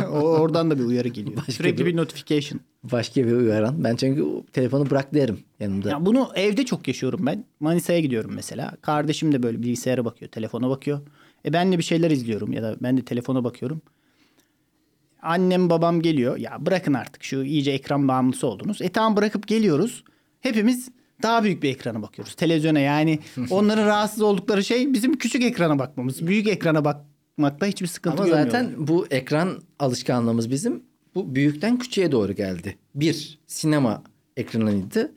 o- 0.10 0.14
oradan 0.20 0.70
da 0.70 0.78
bir 0.78 0.84
uyarı 0.84 1.08
geliyor. 1.08 1.42
sürekli 1.50 1.86
bir- 1.86 1.92
bir 1.92 1.96
notification. 1.96 2.60
Başka 2.84 3.26
bir 3.26 3.32
uyaran. 3.32 3.84
Ben 3.84 3.96
çünkü 3.96 4.26
telefonu 4.52 4.90
bırak 4.90 5.14
derim 5.14 5.38
yanımda. 5.60 5.90
Ya 5.90 6.06
bunu 6.06 6.28
evde 6.34 6.64
çok 6.64 6.88
yaşıyorum 6.88 7.26
ben. 7.26 7.44
Manisa'ya 7.60 8.00
gidiyorum 8.00 8.30
mesela. 8.34 8.76
Kardeşim 8.82 9.32
de 9.32 9.42
böyle 9.42 9.62
bilgisayara 9.62 10.04
bakıyor, 10.04 10.30
telefona 10.30 10.68
bakıyor. 10.68 11.00
E 11.44 11.52
ben 11.52 11.72
de 11.72 11.78
bir 11.78 11.82
şeyler 11.82 12.10
izliyorum 12.10 12.52
ya 12.52 12.62
da 12.62 12.76
ben 12.82 12.96
de 12.96 13.04
telefona 13.04 13.44
bakıyorum. 13.44 13.82
Annem 15.22 15.70
babam 15.70 16.02
geliyor. 16.02 16.36
Ya 16.36 16.66
bırakın 16.66 16.94
artık 16.94 17.24
şu 17.24 17.42
iyice 17.42 17.70
ekran 17.70 18.08
bağımlısı 18.08 18.46
oldunuz. 18.46 18.82
E 18.82 18.88
tamam 18.88 19.16
bırakıp 19.16 19.46
geliyoruz. 19.46 20.04
Hepimiz 20.40 20.88
daha 21.22 21.44
büyük 21.44 21.62
bir 21.62 21.68
ekrana 21.70 22.02
bakıyoruz. 22.02 22.34
Televizyona 22.34 22.80
yani 22.80 23.18
onların 23.50 23.86
rahatsız 23.86 24.22
oldukları 24.22 24.64
şey 24.64 24.92
bizim 24.92 25.18
küçük 25.18 25.42
ekrana 25.42 25.78
bakmamız. 25.78 26.26
Büyük 26.26 26.48
ekrana 26.48 26.84
bakmakta 26.84 27.66
hiçbir 27.66 27.86
sıkıntı 27.86 28.16
Ama 28.16 28.26
görmüyorlar. 28.26 28.50
zaten 28.60 28.86
bu 28.86 29.06
ekran 29.10 29.62
alışkanlığımız 29.78 30.50
bizim 30.50 30.82
bu 31.14 31.34
büyükten 31.34 31.78
küçüğe 31.78 32.12
doğru 32.12 32.32
geldi. 32.32 32.76
Bir 32.94 33.38
sinema 33.46 34.02
ekranıydı. 34.36 35.12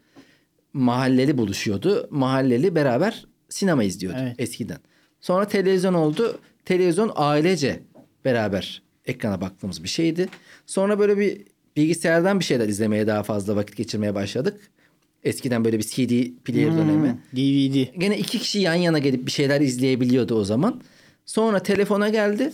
Mahalleli 0.73 1.37
buluşuyordu. 1.37 2.07
Mahalleli 2.11 2.75
beraber 2.75 3.25
sinema 3.49 3.83
izliyordu 3.83 4.17
Evet. 4.21 4.35
eskiden. 4.39 4.77
Sonra 5.21 5.47
televizyon 5.47 5.93
oldu. 5.93 6.39
Televizyon 6.65 7.11
ailece 7.15 7.79
beraber 8.25 8.81
ekrana 9.05 9.41
baktığımız 9.41 9.83
bir 9.83 9.89
şeydi. 9.89 10.29
Sonra 10.65 10.99
böyle 10.99 11.17
bir 11.17 11.41
bilgisayardan 11.77 12.39
bir 12.39 12.45
şeyler 12.45 12.67
izlemeye 12.69 13.07
daha 13.07 13.23
fazla 13.23 13.55
vakit 13.55 13.75
geçirmeye 13.77 14.15
başladık. 14.15 14.71
Eskiden 15.23 15.65
böyle 15.65 15.77
bir 15.77 15.83
CD 15.83 16.43
player 16.43 16.71
dönemi. 16.77 17.17
DVD. 17.33 17.99
Gene 17.99 18.17
iki 18.17 18.39
kişi 18.39 18.59
yan 18.59 18.73
yana 18.73 18.99
gelip 18.99 19.25
bir 19.25 19.31
şeyler 19.31 19.61
izleyebiliyordu 19.61 20.35
o 20.35 20.43
zaman. 20.43 20.81
Sonra 21.25 21.63
telefona 21.63 22.09
geldi. 22.09 22.53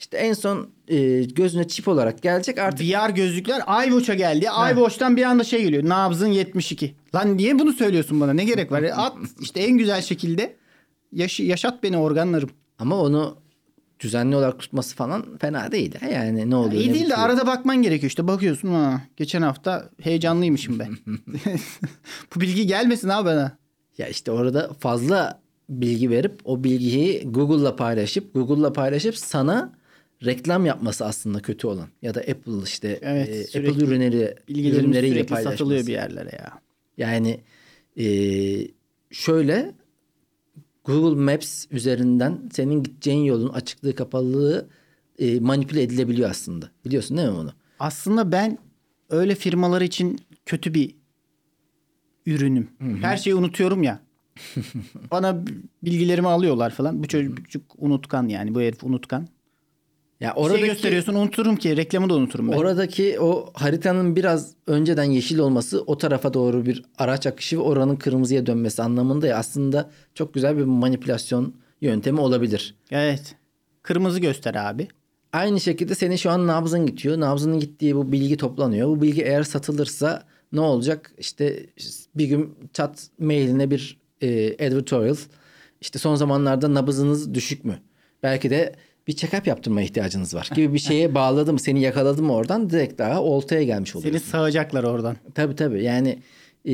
İşte 0.00 0.16
en 0.16 0.32
son 0.32 0.68
e, 0.88 1.22
gözüne 1.22 1.68
çip 1.68 1.88
olarak 1.88 2.22
gelecek 2.22 2.58
artık. 2.58 2.86
VR 2.86 3.10
gözlükler 3.10 3.86
iWatch'a 3.86 4.14
geldi. 4.14 4.46
iWatch'tan 4.72 5.16
bir 5.16 5.22
anda 5.22 5.44
şey 5.44 5.62
geliyor. 5.62 5.84
Nabzın 5.88 6.26
72. 6.28 6.94
Lan 7.14 7.36
niye 7.36 7.58
bunu 7.58 7.72
söylüyorsun 7.72 8.20
bana? 8.20 8.32
Ne 8.32 8.44
gerek 8.44 8.72
var? 8.72 8.82
E, 8.82 8.94
At 8.94 9.16
işte 9.40 9.60
en 9.60 9.78
güzel 9.78 10.02
şekilde 10.02 10.56
yaşı, 11.12 11.42
yaşat 11.42 11.82
beni 11.82 11.96
organlarım. 11.96 12.50
Ama 12.78 13.00
onu 13.00 13.36
düzenli 14.02 14.36
olarak 14.36 14.58
tutması 14.58 14.96
falan 14.96 15.38
fena 15.38 15.72
değil. 15.72 15.94
ha. 16.00 16.06
Yani 16.06 16.50
ne 16.50 16.56
oluyor? 16.56 16.82
İyi 16.82 16.90
ne 16.90 16.94
değil 16.94 17.10
de 17.10 17.16
arada 17.16 17.46
bakman 17.46 17.82
gerekiyor. 17.82 18.08
İşte 18.08 18.26
bakıyorsun 18.26 18.68
ha 18.68 19.02
geçen 19.16 19.42
hafta 19.42 19.90
heyecanlıymışım 20.00 20.78
ben. 20.78 20.96
Bu 22.36 22.40
bilgi 22.40 22.66
gelmesin 22.66 23.08
abi 23.08 23.26
bana. 23.26 23.58
Ya 23.98 24.08
işte 24.08 24.30
orada 24.30 24.70
fazla 24.80 25.42
bilgi 25.68 26.10
verip 26.10 26.40
o 26.44 26.64
bilgiyi 26.64 27.22
Google'la 27.32 27.76
paylaşıp 27.76 28.34
Google'la 28.34 28.72
paylaşıp 28.72 29.16
sana 29.18 29.72
reklam 30.24 30.66
yapması 30.66 31.04
aslında 31.06 31.40
kötü 31.40 31.66
olan. 31.66 31.88
Ya 32.02 32.14
da 32.14 32.20
Apple 32.20 32.62
işte 32.64 32.98
Evet, 33.02 33.28
e, 33.28 33.44
sürekli 33.44 33.70
Apple 33.70 33.84
ürünleri 33.84 34.34
ürünleriyle 34.48 35.26
paylaşması. 35.26 35.58
satılıyor 35.58 35.86
bir 35.86 35.92
yerlere 35.92 36.30
ya. 36.36 36.52
Yani 36.96 37.40
e, 37.96 38.06
şöyle 39.10 39.72
Google 40.84 41.20
Maps 41.20 41.66
üzerinden 41.70 42.38
senin 42.52 42.82
gideceğin 42.82 43.24
yolun 43.24 43.48
açıklığı 43.48 43.94
kapalılığı 43.94 44.68
e, 45.18 45.40
manipüle 45.40 45.82
edilebiliyor 45.82 46.30
aslında. 46.30 46.70
Biliyorsun 46.84 47.16
değil 47.16 47.28
mi 47.28 47.34
bunu? 47.36 47.52
Aslında 47.78 48.32
ben 48.32 48.58
öyle 49.10 49.34
firmalar 49.34 49.80
için 49.80 50.20
kötü 50.46 50.74
bir 50.74 50.94
ürünüm. 52.26 52.68
Her 53.00 53.16
şeyi 53.16 53.34
unutuyorum 53.34 53.82
ya. 53.82 54.00
Bana 55.10 55.44
bilgilerimi 55.82 56.28
alıyorlar 56.28 56.70
falan. 56.70 57.02
Bu 57.02 57.08
çocuk 57.08 57.62
unutkan 57.78 58.28
yani. 58.28 58.54
Bu 58.54 58.60
herif 58.60 58.84
unutkan. 58.84 59.28
Ya 60.22 60.30
Bir 60.30 60.34
şey 60.34 60.44
oradaki 60.44 60.66
gösteriyorsun 60.66 61.14
unuturum 61.14 61.56
ki 61.56 61.76
reklamı 61.76 62.10
da 62.10 62.14
unuturum 62.14 62.52
ben. 62.52 62.56
oradaki 62.56 63.20
o 63.20 63.50
haritanın 63.54 64.16
biraz 64.16 64.52
önceden 64.66 65.04
yeşil 65.04 65.38
olması 65.38 65.82
o 65.82 65.98
tarafa 65.98 66.34
doğru 66.34 66.66
bir 66.66 66.82
araç 66.98 67.26
akışı 67.26 67.58
ve 67.58 67.62
oranın 67.62 67.96
kırmızıya 67.96 68.46
dönmesi 68.46 68.82
anlamında 68.82 69.26
ya 69.26 69.36
aslında 69.36 69.90
çok 70.14 70.34
güzel 70.34 70.56
bir 70.56 70.62
manipülasyon 70.64 71.54
yöntemi 71.80 72.20
olabilir. 72.20 72.74
Evet. 72.90 73.34
Kırmızı 73.82 74.20
göster 74.20 74.54
abi. 74.54 74.88
Aynı 75.32 75.60
şekilde 75.60 75.94
senin 75.94 76.16
şu 76.16 76.30
an 76.30 76.46
nabzın 76.46 76.86
gidiyor. 76.86 77.20
Nabzının 77.20 77.60
gittiği 77.60 77.96
bu 77.96 78.12
bilgi 78.12 78.36
toplanıyor. 78.36 78.88
Bu 78.88 79.02
bilgi 79.02 79.22
eğer 79.22 79.42
satılırsa 79.42 80.22
ne 80.52 80.60
olacak? 80.60 81.12
İşte 81.18 81.66
bir 82.14 82.26
gün 82.26 82.54
chat 82.72 83.06
mailine 83.18 83.70
bir 83.70 84.00
e, 84.20 84.28
editorial. 84.58 85.16
İşte 85.80 85.98
son 85.98 86.14
zamanlarda 86.14 86.74
nabzınız 86.74 87.34
düşük 87.34 87.64
mü? 87.64 87.78
Belki 88.22 88.50
de 88.50 88.74
bir 89.06 89.12
check-up 89.16 89.48
yaptırmaya 89.48 89.84
ihtiyacınız 89.86 90.34
var 90.34 90.50
gibi 90.54 90.74
bir 90.74 90.78
şeye 90.78 91.14
bağladım. 91.14 91.58
Seni 91.58 91.80
yakaladım 91.80 92.30
oradan 92.30 92.70
direkt 92.70 92.98
daha 92.98 93.22
oltaya 93.22 93.62
gelmiş 93.64 93.90
Seni 93.90 94.00
oluyorsun. 94.00 94.30
sağacaklar 94.30 94.84
oradan. 94.84 95.16
Tabii 95.34 95.56
tabii 95.56 95.82
yani 95.84 96.18
e, 96.68 96.72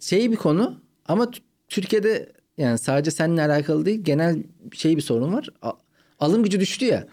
şey 0.00 0.30
bir 0.30 0.36
konu 0.36 0.80
ama 1.08 1.30
Türkiye'de 1.68 2.32
yani 2.58 2.78
sadece 2.78 3.10
seninle 3.10 3.42
alakalı 3.42 3.86
değil 3.86 4.00
genel 4.04 4.42
şey 4.72 4.96
bir 4.96 5.02
sorun 5.02 5.32
var. 5.32 5.48
A- 5.62 5.72
alım 6.18 6.42
gücü 6.42 6.60
düştü 6.60 6.84
ya. 6.84 7.06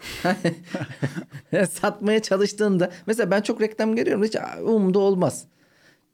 Satmaya 1.70 2.22
çalıştığında 2.22 2.90
mesela 3.06 3.30
ben 3.30 3.40
çok 3.40 3.60
reklam 3.60 3.96
görüyorum 3.96 4.24
hiç 4.24 4.36
umumda 4.62 4.98
olmaz. 4.98 5.44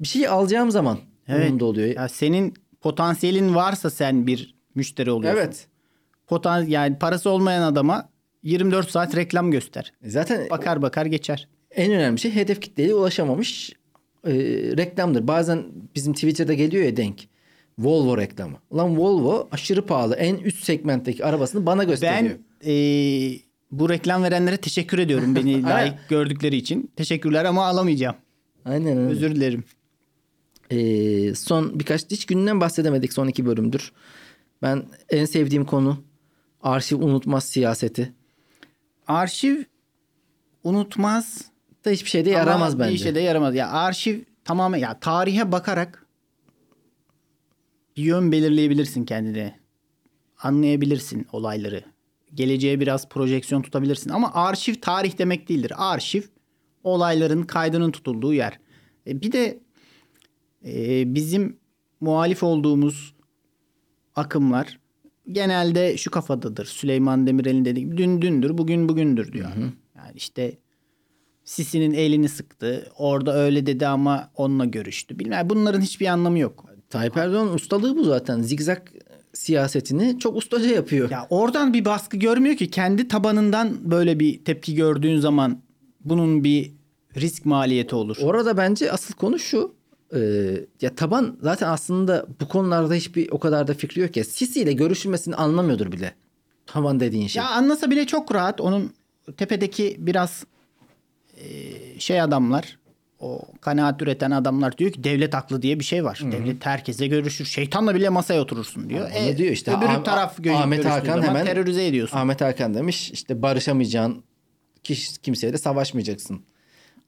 Bir 0.01 0.07
şeyi 0.09 0.29
alacağım 0.29 0.71
zaman 0.71 0.99
Evet. 1.29 1.47
umumda 1.49 1.65
oluyor. 1.65 1.89
Ya 1.97 2.09
senin 2.09 2.55
potansiyelin 2.81 3.55
varsa 3.55 3.91
sen 3.91 4.27
bir 4.27 4.55
müşteri 4.75 5.11
oluyorsun. 5.11 5.41
Evet. 5.41 5.67
Potan 6.29 6.63
yani 6.67 6.99
parası 6.99 7.31
olmayan 7.31 7.63
adama 7.63 8.09
24 8.43 8.91
saat 8.91 9.17
reklam 9.17 9.51
göster. 9.51 9.93
Zaten 10.07 10.51
Bakar 10.51 10.83
bakar 10.83 11.07
geçer. 11.07 11.49
en 11.71 11.93
önemli 11.93 12.19
şey 12.21 12.35
hedef 12.35 12.61
kitleye 12.61 12.95
ulaşamamış 12.95 13.73
e, 14.27 14.33
reklamdır. 14.77 15.29
Bazen 15.29 15.65
bizim 15.95 16.13
Twitter'da 16.13 16.55
geliyor 16.55 16.85
ya 16.85 16.97
denk. 16.97 17.29
Volvo 17.79 18.17
reklamı. 18.19 18.57
Ulan 18.71 18.99
Volvo 18.99 19.49
aşırı 19.53 19.87
pahalı. 19.87 20.15
En 20.15 20.37
üst 20.37 20.65
segmentteki 20.65 21.25
arabasını 21.25 21.67
bana 21.67 21.85
gösteriyor. 21.85 22.37
Ben 22.65 22.71
eee, 22.71 23.39
bu 23.71 23.89
reklam 23.91 24.23
verenlere 24.23 24.57
teşekkür 24.57 24.99
ediyorum 24.99 25.35
beni 25.35 25.63
layık 25.71 25.95
gördükleri 26.09 26.57
için. 26.57 26.91
Teşekkürler 26.97 27.45
ama 27.45 27.67
alamayacağım. 27.67 28.17
Aynen 28.65 28.99
öyle. 28.99 29.11
Özür 29.11 29.35
dilerim. 29.35 29.65
Ee, 30.71 31.35
son 31.35 31.81
birkaç 31.81 32.11
hiç 32.11 32.27
günden 32.27 32.61
bahsedemedik 32.61 33.13
son 33.13 33.29
iki 33.29 33.47
bölümdür. 33.47 33.93
Ben 34.63 34.83
en 35.11 35.25
sevdiğim 35.25 35.65
konu 35.65 35.99
arşiv 36.63 37.03
unutmaz 37.03 37.45
siyaseti. 37.45 38.13
Arşiv 39.07 39.63
unutmaz 40.65 41.45
Da 41.85 41.91
hiçbir 41.91 42.11
şeyde 42.11 42.31
yaramaz 42.31 42.75
ama 42.75 42.81
bence. 42.83 42.91
bir 42.95 42.99
işe 42.99 43.15
de 43.15 43.21
yaramaz. 43.21 43.55
Ya 43.55 43.71
arşiv 43.71 44.21
tamamen 44.45 44.79
ya 44.79 45.01
tarihe 45.01 45.53
bakarak 45.53 46.07
bir 47.97 48.03
yön 48.03 48.33
belirleyebilirsin 48.33 49.05
kendine. 49.05 49.59
Anlayabilirsin 50.43 51.27
olayları. 51.33 51.85
Geleceğe 52.35 52.81
biraz 52.81 53.09
projeksiyon 53.09 53.63
tutabilirsin. 53.63 54.11
Ama 54.11 54.35
arşiv 54.35 54.75
tarih 54.75 55.19
demek 55.19 55.49
değildir. 55.49 55.73
Arşiv 55.77 56.23
olayların 56.85 57.43
kaydının 57.43 57.91
tutulduğu 57.91 58.35
yer. 58.35 58.59
E, 59.07 59.21
bir 59.21 59.33
de 59.33 59.59
e, 60.65 61.15
bizim 61.15 61.59
muhalif 62.01 62.43
olduğumuz 62.43 63.15
akımlar 64.17 64.79
genelde 65.33 65.97
şu 65.97 66.11
kafadadır. 66.11 66.65
Süleyman 66.67 67.27
Demirel'in 67.27 67.65
dediği 67.65 67.81
gibi 67.81 67.97
dün 67.97 68.23
dündür, 68.23 68.59
bugün 68.59 68.89
bugündür 68.89 69.33
diyor. 69.33 69.49
Yani 69.97 70.13
işte 70.15 70.59
Sisi'nin 71.45 71.93
elini 71.93 72.29
sıktı. 72.29 72.89
Orada 72.99 73.35
öyle 73.37 73.67
dedi 73.67 73.87
ama 73.87 74.31
onunla 74.37 74.65
görüştü. 74.65 75.19
Bilmem 75.19 75.51
bunların 75.51 75.81
hiçbir 75.81 76.07
anlamı 76.07 76.39
yok. 76.39 76.65
Tayyip 76.91 77.17
Erdoğan'ın 77.17 77.55
ustalığı 77.55 77.97
bu 77.97 78.05
zaten. 78.05 78.41
Zigzag 78.43 78.79
siyasetini 79.33 80.19
çok 80.19 80.37
ustaca 80.37 80.71
yapıyor. 80.71 81.11
Ya 81.11 81.27
oradan 81.31 81.73
bir 81.73 81.85
baskı 81.85 82.17
görmüyor 82.17 82.57
ki 82.57 82.71
kendi 82.71 83.09
tabanından 83.09 83.91
böyle 83.91 84.21
bir 84.21 84.45
tepki 84.45 84.75
gördüğün 84.75 85.19
zaman 85.19 85.63
bunun 86.05 86.45
bir 86.45 86.73
risk 87.17 87.45
maliyeti 87.45 87.95
olur. 87.95 88.17
Orada 88.23 88.57
bence 88.57 88.93
asıl 88.93 89.15
konu 89.15 89.39
şu. 89.39 89.78
E, 90.15 90.21
ya 90.81 90.95
taban 90.95 91.39
zaten 91.43 91.69
aslında 91.69 92.27
bu 92.41 92.49
konularda 92.49 92.95
hiçbir 92.95 93.31
o 93.31 93.39
kadar 93.39 93.67
da 93.69 93.75
fikri 93.75 94.01
yok 94.01 94.17
ya. 94.17 94.25
Sisi 94.25 94.61
ile 94.61 94.73
görüşülmesini 94.73 95.35
anlamıyordur 95.35 95.93
bile. 95.93 96.15
Taban 96.67 97.01
dediğin 97.01 97.27
şey. 97.27 97.43
Ya 97.43 97.49
anlasa 97.51 97.91
bile 97.91 98.07
çok 98.07 98.35
rahat 98.35 98.61
onun 98.61 98.93
tepedeki 99.37 99.97
biraz 99.99 100.45
e, 101.37 101.45
şey 102.01 102.21
adamlar 102.21 102.79
o 103.21 103.43
kanaat 103.61 104.03
üreten 104.03 104.31
adamlar 104.31 104.79
diyor 104.79 104.93
ki 104.93 105.05
devlet 105.05 105.35
aklı 105.35 105.63
diye 105.63 105.79
bir 105.81 105.85
şey 105.85 106.05
var. 106.05 106.21
Devlet 106.33 106.67
herkese 106.67 107.07
görüşür. 107.07 107.45
Şeytanla 107.45 107.95
bile 107.95 108.09
masaya 108.09 108.41
oturursun 108.41 108.91
diyor. 108.91 109.11
Onu 109.23 109.37
diyor 109.37 109.51
işte. 109.53 109.71
Öbürü 109.77 109.89
Ah- 109.89 110.05
taraf 110.05 110.39
gö- 110.39 110.55
Ahmet 110.55 110.85
Hakan 110.85 111.23
hemen 111.23 111.47
terörize 111.47 111.87
ediyorsun. 111.87 112.17
Ahmet 112.17 112.41
Hakan 112.41 112.75
demiş 112.75 113.11
işte 113.11 113.43
barışamayacağın 113.43 114.23
kişi 114.85 115.21
kimseye 115.23 115.53
de 115.53 115.59
savaşmayacaksın. 115.59 116.41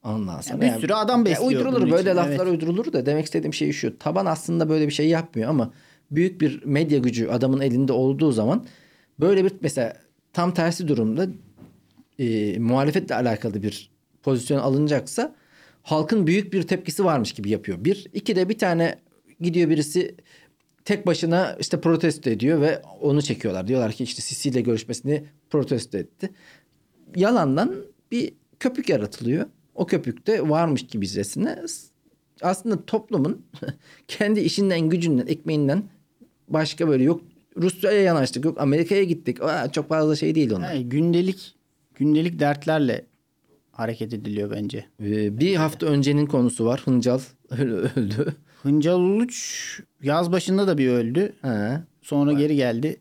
Ondan 0.03 0.41
sonra. 0.41 0.61
bir 0.61 0.71
sürü 0.71 0.93
adam 0.93 1.25
besliyor 1.25 1.51
uydurulur 1.51 1.91
böyle 1.91 2.09
için, 2.09 2.17
laflar 2.17 2.47
evet. 2.47 2.47
uydurulur 2.47 2.93
da 2.93 3.05
demek 3.05 3.25
istediğim 3.25 3.53
şey 3.53 3.71
şu. 3.71 3.99
Taban 3.99 4.25
aslında 4.25 4.69
böyle 4.69 4.87
bir 4.87 4.93
şey 4.93 5.07
yapmıyor 5.07 5.49
ama 5.49 5.73
büyük 6.11 6.41
bir 6.41 6.65
medya 6.65 6.97
gücü 6.97 7.27
adamın 7.27 7.61
elinde 7.61 7.93
olduğu 7.93 8.31
zaman 8.31 8.65
böyle 9.19 9.45
bir 9.45 9.51
mesela 9.61 9.93
tam 10.33 10.53
tersi 10.53 10.87
durumda 10.87 11.27
e, 12.19 12.59
muhalefetle 12.59 13.15
alakalı 13.15 13.63
bir 13.63 13.91
pozisyon 14.23 14.59
alınacaksa 14.59 15.35
halkın 15.83 16.27
büyük 16.27 16.53
bir 16.53 16.63
tepkisi 16.63 17.05
varmış 17.05 17.31
gibi 17.31 17.49
yapıyor. 17.49 17.85
Bir, 17.85 18.07
iki 18.13 18.35
de 18.35 18.49
bir 18.49 18.57
tane 18.57 18.95
gidiyor 19.39 19.69
birisi 19.69 20.15
tek 20.85 21.07
başına 21.07 21.57
işte 21.59 21.81
protesto 21.81 22.29
ediyor 22.29 22.61
ve 22.61 22.81
onu 23.01 23.21
çekiyorlar. 23.21 23.67
Diyorlar 23.67 23.91
ki 23.91 24.03
işte 24.03 24.21
Sisi 24.21 24.49
ile 24.49 24.61
görüşmesini 24.61 25.23
protesto 25.49 25.97
etti. 25.97 26.29
Yalandan 27.15 27.75
bir 28.11 28.33
köpük 28.59 28.89
yaratılıyor. 28.89 29.45
O 29.75 29.85
köpükte 29.85 30.49
varmış 30.49 30.87
gibicesine 30.87 31.59
aslında 32.41 32.85
toplumun 32.85 33.45
kendi 34.07 34.39
işinden, 34.39 34.89
gücünden, 34.89 35.27
ekmeğinden 35.27 35.83
başka 36.47 36.87
böyle 36.87 37.03
yok 37.03 37.21
Rusya'ya 37.57 38.01
yanaştık, 38.01 38.45
yok 38.45 38.61
Amerika'ya 38.61 39.03
gittik. 39.03 39.41
Aa, 39.41 39.71
çok 39.71 39.89
fazla 39.89 40.15
şey 40.15 40.35
değil 40.35 40.51
onlar. 40.51 40.73
Yani 40.73 40.89
gündelik 40.89 41.55
gündelik 41.95 42.39
dertlerle 42.39 43.05
hareket 43.71 44.13
ediliyor 44.13 44.51
bence. 44.51 44.85
Ee, 45.03 45.39
bir 45.39 45.55
hafta 45.55 45.85
öncenin 45.85 46.25
konusu 46.25 46.65
var. 46.65 46.81
Hıncal 46.85 47.19
öldü. 47.49 48.35
Hıncal 48.63 48.99
Uluç 48.99 49.79
yaz 50.03 50.31
başında 50.31 50.67
da 50.67 50.77
bir 50.77 50.87
öldü. 50.87 51.33
Ha. 51.41 51.83
Sonra 52.01 52.33
geri 52.33 52.55
geldi. 52.55 52.97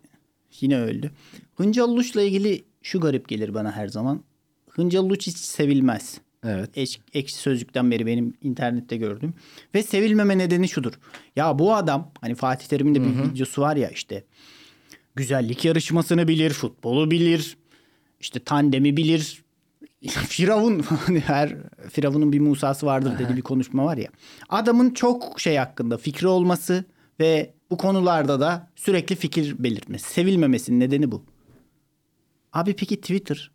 Yine 0.61 0.81
öldü. 0.81 1.11
Hıncal 1.55 1.89
Uluç'la 1.89 2.23
ilgili 2.23 2.65
şu 2.83 3.01
garip 3.01 3.29
gelir 3.29 3.55
bana 3.55 3.73
her 3.73 3.89
zaman. 3.89 4.21
Hıncal 4.69 5.05
Uluç 5.05 5.27
hiç 5.27 5.37
sevilmez. 5.37 6.21
Evet. 6.45 6.71
Ek- 6.75 7.01
ekşi 7.15 7.35
sözlükten 7.35 7.91
beri 7.91 8.07
benim 8.07 8.35
internette 8.43 8.97
gördüm. 8.97 9.35
Ve 9.75 9.83
sevilmeme 9.83 10.39
nedeni 10.39 10.69
şudur. 10.69 10.93
Ya 11.37 11.59
bu 11.59 11.75
adam 11.75 12.13
hani 12.21 12.35
Fatih 12.35 12.67
Terim'in 12.67 12.95
de 12.95 13.03
bir 13.03 13.31
videosu 13.33 13.63
var 13.63 13.77
ya 13.77 13.91
işte. 13.91 14.25
Güzellik 15.17 15.65
yarışmasını 15.65 16.29
bilir, 16.29 16.51
futbolu 16.51 17.11
bilir, 17.11 17.57
işte 18.21 18.41
tandemi 18.41 18.97
bilir. 18.97 19.43
Firavun 20.09 20.79
hani 20.79 21.21
her 21.21 21.57
Firavun'un 21.91 22.33
bir 22.33 22.41
Musa'sı 22.41 22.87
vardır 22.87 23.19
dedi 23.19 23.37
bir 23.37 23.43
konuşma 23.43 23.85
var 23.85 23.97
ya. 23.97 24.09
Adamın 24.49 24.91
çok 24.91 25.41
şey 25.41 25.57
hakkında 25.57 25.97
fikri 25.97 26.27
olması 26.27 26.85
ve 27.21 27.55
bu 27.71 27.77
konularda 27.77 28.41
da 28.41 28.71
sürekli 28.77 29.17
fikir 29.17 29.65
belirtmesi. 29.65 30.11
Sevilmemesinin 30.13 30.81
nedeni 30.81 31.13
bu. 31.13 31.25
Abi 32.53 32.75
peki 32.75 33.01
Twitter 33.01 33.51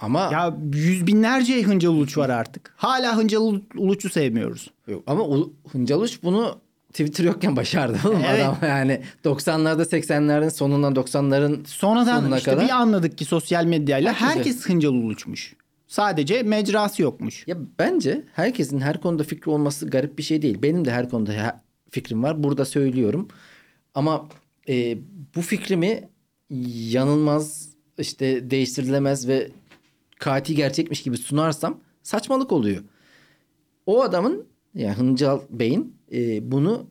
Ama 0.00 0.20
ya 0.32 0.56
yüz 0.74 1.06
binlerce 1.06 1.62
Hıncal 1.62 1.88
Uluç 1.90 2.18
var 2.18 2.28
artık. 2.30 2.74
Hala 2.76 3.16
Hıncal 3.16 3.54
Uluç'u 3.76 4.08
sevmiyoruz. 4.10 4.70
Yok, 4.88 5.02
ama 5.06 5.22
Ulu- 5.22 5.52
Hıncal 5.72 6.00
Uç 6.00 6.22
bunu 6.22 6.58
Twitter 6.88 7.24
yokken 7.24 7.56
başardı 7.56 7.98
oğlum 8.08 8.20
Evet. 8.28 8.44
adam 8.46 8.56
yani 8.68 9.00
90'larda 9.24 9.82
80'lerin 9.82 10.50
sonundan 10.50 10.92
90'ların 10.94 11.66
Sonradan 11.66 12.20
sonuna 12.20 12.38
işte 12.38 12.50
kadar. 12.50 12.64
bir 12.64 12.70
anladık 12.70 13.18
ki 13.18 13.24
sosyal 13.24 13.64
medyayla 13.64 14.12
herkes 14.12 14.66
Hıncal 14.68 14.88
Uluç'muş. 14.92 15.54
Sadece 15.88 16.42
mecrası 16.42 17.02
yokmuş. 17.02 17.44
Ya 17.48 17.56
bence 17.78 18.24
herkesin 18.34 18.80
her 18.80 19.00
konuda 19.00 19.22
fikri 19.22 19.50
olması 19.50 19.86
garip 19.90 20.18
bir 20.18 20.22
şey 20.22 20.42
değil. 20.42 20.58
Benim 20.62 20.84
de 20.84 20.90
her 20.92 21.08
konuda 21.08 21.60
fikrim 21.90 22.22
var. 22.22 22.42
Burada 22.42 22.64
söylüyorum. 22.64 23.28
Ama 23.94 24.28
e, 24.68 24.98
bu 25.36 25.42
fikrimi 25.42 26.08
yanılmaz, 26.90 27.68
işte 27.98 28.50
değiştirilemez 28.50 29.28
ve 29.28 29.50
kati 30.20 30.54
gerçekmiş 30.54 31.02
gibi 31.02 31.16
sunarsam 31.16 31.80
saçmalık 32.02 32.52
oluyor. 32.52 32.82
O 33.86 34.02
adamın 34.02 34.46
yani 34.74 34.94
Hıncal 34.94 35.40
Bey'in 35.50 35.96
e, 36.12 36.52
bunu 36.52 36.86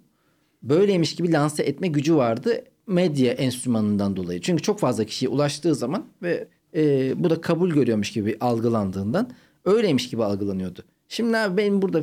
böyleymiş 0.63 1.15
gibi 1.15 1.31
lanse 1.31 1.63
etme 1.63 1.87
gücü 1.87 2.15
vardı 2.15 2.63
medya 2.87 3.33
enstrümanından 3.33 4.15
dolayı. 4.15 4.41
Çünkü 4.41 4.63
çok 4.63 4.79
fazla 4.79 5.03
kişiye 5.03 5.29
ulaştığı 5.29 5.75
zaman 5.75 6.05
ve 6.21 6.47
e, 6.75 7.13
bu 7.23 7.29
da 7.29 7.41
kabul 7.41 7.69
görüyormuş 7.69 8.11
gibi 8.11 8.37
algılandığından 8.39 9.29
öyleymiş 9.65 10.09
gibi 10.09 10.23
algılanıyordu. 10.23 10.83
Şimdi 11.07 11.37
abi 11.37 11.57
benim 11.57 11.81
burada 11.81 12.01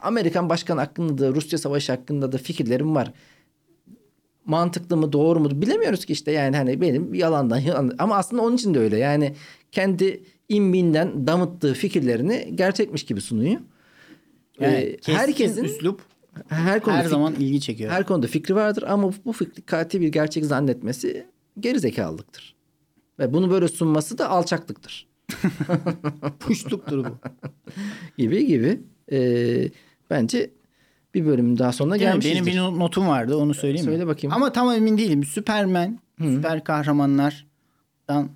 Amerikan 0.00 0.48
başkanı 0.48 0.80
hakkında 0.80 1.18
da 1.18 1.34
Rusya 1.34 1.58
savaşı 1.58 1.92
hakkında 1.92 2.32
da 2.32 2.38
fikirlerim 2.38 2.94
var. 2.94 3.12
Mantıklı 4.44 4.96
mı 4.96 5.12
doğru 5.12 5.40
mu 5.40 5.62
bilemiyoruz 5.62 6.04
ki 6.04 6.12
işte 6.12 6.32
yani 6.32 6.56
hani 6.56 6.80
benim 6.80 7.14
yalandan 7.14 7.58
yalan 7.58 7.94
ama 7.98 8.16
aslında 8.16 8.42
onun 8.42 8.56
için 8.56 8.74
de 8.74 8.78
öyle 8.78 8.98
yani 8.98 9.34
kendi 9.72 10.22
imbinden 10.48 11.26
damıttığı 11.26 11.74
fikirlerini 11.74 12.52
gerçekmiş 12.54 13.04
gibi 13.04 13.20
sunuyor. 13.20 13.60
Yani 14.60 14.74
Ee, 14.74 14.98
herkesin 15.12 15.64
üslup 15.64 16.00
her 16.48 16.80
konuda 16.80 16.98
her 16.98 17.04
fik- 17.04 17.08
zaman 17.08 17.34
ilgi 17.34 17.60
çekiyor. 17.60 17.90
her 17.90 18.06
konuda 18.06 18.26
fikri 18.26 18.54
vardır 18.54 18.84
ama 18.88 19.12
bu 19.24 19.32
fikri 19.32 19.62
kati 19.62 20.00
bir 20.00 20.08
gerçek 20.08 20.44
zannetmesi 20.44 21.26
gerizekalılıktır. 21.60 22.54
Ve 23.18 23.32
bunu 23.32 23.50
böyle 23.50 23.68
sunması 23.68 24.18
da 24.18 24.28
alçaklıktır. 24.30 25.06
Puşluktur 26.40 27.04
bu. 27.04 27.08
Gibi 28.18 28.46
gibi. 28.46 28.80
Ee, 29.12 29.68
bence 30.10 30.50
bir 31.14 31.26
bölümün 31.26 31.58
daha 31.58 31.72
sonuna 31.72 31.96
gelmişizdir. 31.96 32.46
Benim 32.46 32.46
bir 32.74 32.78
notum 32.80 33.08
vardı 33.08 33.36
onu 33.36 33.54
söyleyeyim 33.54 33.86
mi? 33.86 33.92
Söyle 33.92 34.06
bakayım. 34.06 34.34
Ama 34.36 34.52
tam 34.52 34.72
emin 34.72 34.98
değilim. 34.98 35.24
Süpermen, 35.24 35.98
süper 36.18 36.64
kahramanlardan 36.64 38.28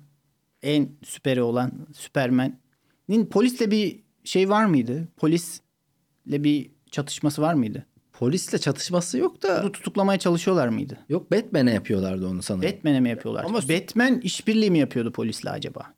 en 0.63 0.89
süperi 1.03 1.41
olan 1.41 1.71
Süpermen'in 1.93 3.25
polisle 3.25 3.71
bir 3.71 3.99
şey 4.23 4.49
var 4.49 4.65
mıydı? 4.65 5.07
Polisle 5.17 6.43
bir 6.43 6.71
çatışması 6.91 7.41
var 7.41 7.53
mıydı? 7.53 7.85
Polisle 8.13 8.57
çatışması 8.57 9.17
yok 9.17 9.43
da 9.43 9.59
Bunu 9.63 9.71
tutuklamaya 9.71 10.19
çalışıyorlar 10.19 10.67
mıydı? 10.67 10.97
yok 11.09 11.31
Batman'e 11.31 11.73
yapıyorlardı 11.73 12.27
onu 12.27 12.41
sanırım. 12.41 12.71
Batman'e 12.71 12.99
mi 12.99 13.09
yapıyorlar? 13.09 13.43
Ama- 13.43 13.61
Batman 13.69 14.19
işbirliği 14.21 14.71
mi 14.71 14.79
yapıyordu 14.79 15.11
polisle 15.11 15.49
acaba? 15.49 15.93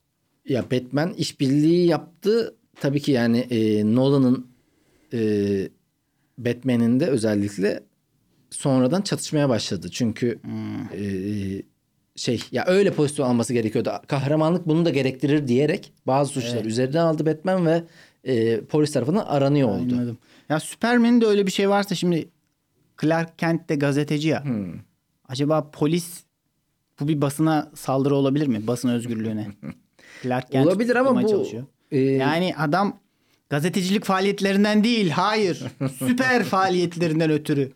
Ya 0.48 0.72
Batman 0.72 1.14
işbirliği 1.14 1.88
yaptı. 1.88 2.56
Tabii 2.80 3.02
ki 3.02 3.12
yani 3.12 3.38
e, 3.40 3.86
Nolan'ın 3.96 4.48
e, 5.14 5.20
Batman'in 6.38 7.00
de 7.00 7.08
özellikle 7.08 7.84
sonradan 8.50 9.02
çatışmaya 9.02 9.50
başladı. 9.50 9.90
Çünkü 9.92 10.40
e, 10.94 11.02
şey 12.16 12.44
ya 12.52 12.66
öyle 12.68 12.92
pozisyon 12.94 13.28
alması 13.28 13.54
gerekiyordu. 13.54 13.92
Kahramanlık 14.08 14.68
bunu 14.68 14.86
da 14.86 14.90
gerektirir 14.90 15.48
diyerek 15.48 15.94
bazı 16.08 16.32
suçları 16.32 16.68
üzerinden 16.68 17.02
aldı 17.06 17.26
Batman 17.26 17.66
ve 17.66 17.84
e, 18.24 18.62
polis 18.62 18.92
tarafından 18.92 19.26
aranıyor 19.26 19.70
oldu. 19.70 19.94
Anladım. 19.96 20.18
Ya 20.50 20.60
Süpermen'in 20.60 21.22
de 21.22 21.26
öyle 21.26 21.48
bir 21.48 21.52
şey 21.52 21.70
varsa 21.70 21.96
şimdi 21.96 22.30
Clark 23.02 23.40
Kent 23.40 23.70
de 23.70 23.76
gazeteci 23.76 24.28
ya. 24.28 24.44
Acaba 25.28 25.72
polis 25.72 26.24
bu 27.00 27.08
bir 27.08 27.22
basına 27.22 27.72
saldırı 27.76 28.16
olabilir 28.16 28.48
mi? 28.48 28.68
Basın 28.68 28.90
özgürlüğüne. 28.90 29.48
Clark 30.24 30.52
Kent 30.52 30.68
Olabilir 30.68 30.96
ama 30.96 31.24
bu 31.24 31.28
çalışıyor. 31.30 31.64
e, 31.92 32.00
Yani 32.00 32.56
adam 32.58 33.00
gazetecilik 33.50 34.06
faaliyetlerinden 34.06 34.84
değil, 34.84 35.10
hayır. 35.10 35.64
Süper 36.00 36.44
faaliyetlerinden 36.44 37.32
ötürü 37.32 37.72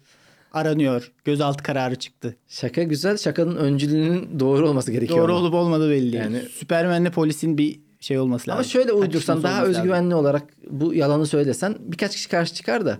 aranıyor. 0.55 1.11
Gözaltı 1.25 1.63
kararı 1.63 1.95
çıktı. 1.95 2.35
şaka 2.47 2.83
güzel. 2.83 3.17
Şakanın 3.17 3.55
öncülüğünün 3.55 4.39
doğru 4.39 4.69
olması 4.69 4.91
gerekiyor. 4.91 5.19
Doğru 5.19 5.31
ama. 5.31 5.41
olup 5.41 5.53
olmadığı 5.53 5.89
belli. 5.91 6.15
Yani- 6.15 6.39
Süpermen'le 6.39 7.11
polisin 7.11 7.57
bir 7.57 7.79
şey 7.99 8.19
olması 8.19 8.49
lazım. 8.49 8.57
Ama 8.59 8.63
şöyle 8.63 8.91
uydursan 8.91 9.43
daha 9.43 9.53
olması 9.53 9.67
lazım. 9.69 9.81
özgüvenli 9.81 10.15
olarak 10.15 10.43
bu 10.69 10.93
yalanı 10.93 11.25
söylesen 11.25 11.75
birkaç 11.79 12.15
kişi 12.15 12.29
karşı 12.29 12.53
çıkar 12.53 12.85
da 12.85 12.99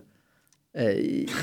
e, 0.78 0.98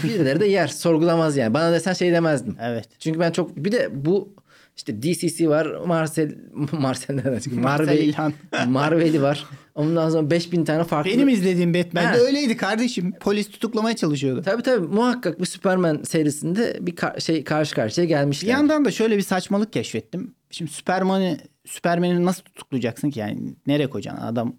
birileri 0.05 0.41
de 0.41 0.47
yer 0.47 0.67
sorgulamaz 0.69 1.37
yani. 1.37 1.55
Bana 1.55 1.73
desen 1.73 1.93
şey 1.93 2.13
demezdim. 2.13 2.57
Evet. 2.63 2.89
Çünkü 2.99 3.21
ben 3.21 3.33
çok 3.33 3.57
bir 3.57 3.73
de 3.73 3.89
bu 3.93 4.35
işte 4.77 5.03
DCC 5.03 5.49
var 5.49 5.67
Marcel 5.87 6.35
Marcel 6.73 7.15
nereden 7.15 7.39
çıktı? 7.39 7.61
Marcel 7.61 8.15
Marvel. 8.19 8.67
Marvel'i 8.69 9.23
var. 9.23 9.47
Ondan 9.75 10.11
sonra 10.11 10.31
5000 10.31 10.65
tane 10.65 10.85
farklı. 10.85 11.11
Benim 11.11 11.29
izlediğim 11.29 11.75
Batman'de 11.75 12.07
Ha. 12.07 12.17
öyleydi 12.17 12.57
kardeşim. 12.57 13.13
Polis 13.21 13.51
tutuklamaya 13.51 13.97
çalışıyordu. 13.97 14.43
Tabii 14.43 14.63
tabii 14.63 14.87
muhakkak 14.87 15.41
bir 15.41 15.45
Superman 15.47 16.03
serisinde 16.03 16.79
bir 16.81 16.97
ka- 16.97 17.21
şey 17.21 17.45
karşı 17.45 17.75
karşıya 17.75 18.05
Bir 18.05 18.09
gelmişler. 18.09 18.49
yandan 18.49 18.85
da 18.85 18.91
şöyle 18.91 19.17
bir 19.17 19.23
saçmalık 19.23 19.73
keşfettim. 19.73 20.35
Şimdi 20.51 20.71
Süperman'ı 20.71 21.39
Süpermen'i 21.67 22.25
nasıl 22.25 22.43
tutuklayacaksın 22.43 23.11
ki 23.11 23.21
yani? 23.21 23.55
Nereye 23.67 23.91
koyacaksın? 23.91 24.23
Adam 24.27 24.57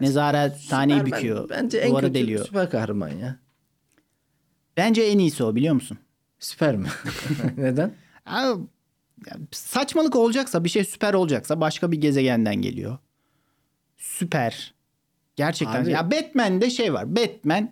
nezarethaneyi 0.00 0.98
Superman 0.98 1.06
büküyor. 1.20 1.48
Bence 1.50 1.78
en 1.78 1.94
kötü 1.96 2.14
deliyor. 2.14 2.44
süper 2.46 2.70
kahraman 2.70 3.08
ya. 3.08 3.36
Bence 4.76 5.02
en 5.02 5.18
iyisi 5.18 5.44
o 5.44 5.54
biliyor 5.54 5.74
musun? 5.74 5.98
Süperman. 6.38 6.90
Neden? 7.56 7.92
Abi, 8.26 8.60
saçmalık 9.52 10.16
olacaksa 10.16 10.64
bir 10.64 10.68
şey 10.68 10.84
süper 10.84 11.14
olacaksa 11.14 11.60
başka 11.60 11.92
bir 11.92 12.00
gezegenden 12.00 12.54
geliyor. 12.62 12.98
süper. 13.96 14.74
Gerçekten. 15.36 15.82
Abi- 15.84 15.90
Ya 15.90 16.10
Batman'de 16.10 16.70
şey 16.70 16.92
var. 16.94 17.16
Batman 17.16 17.70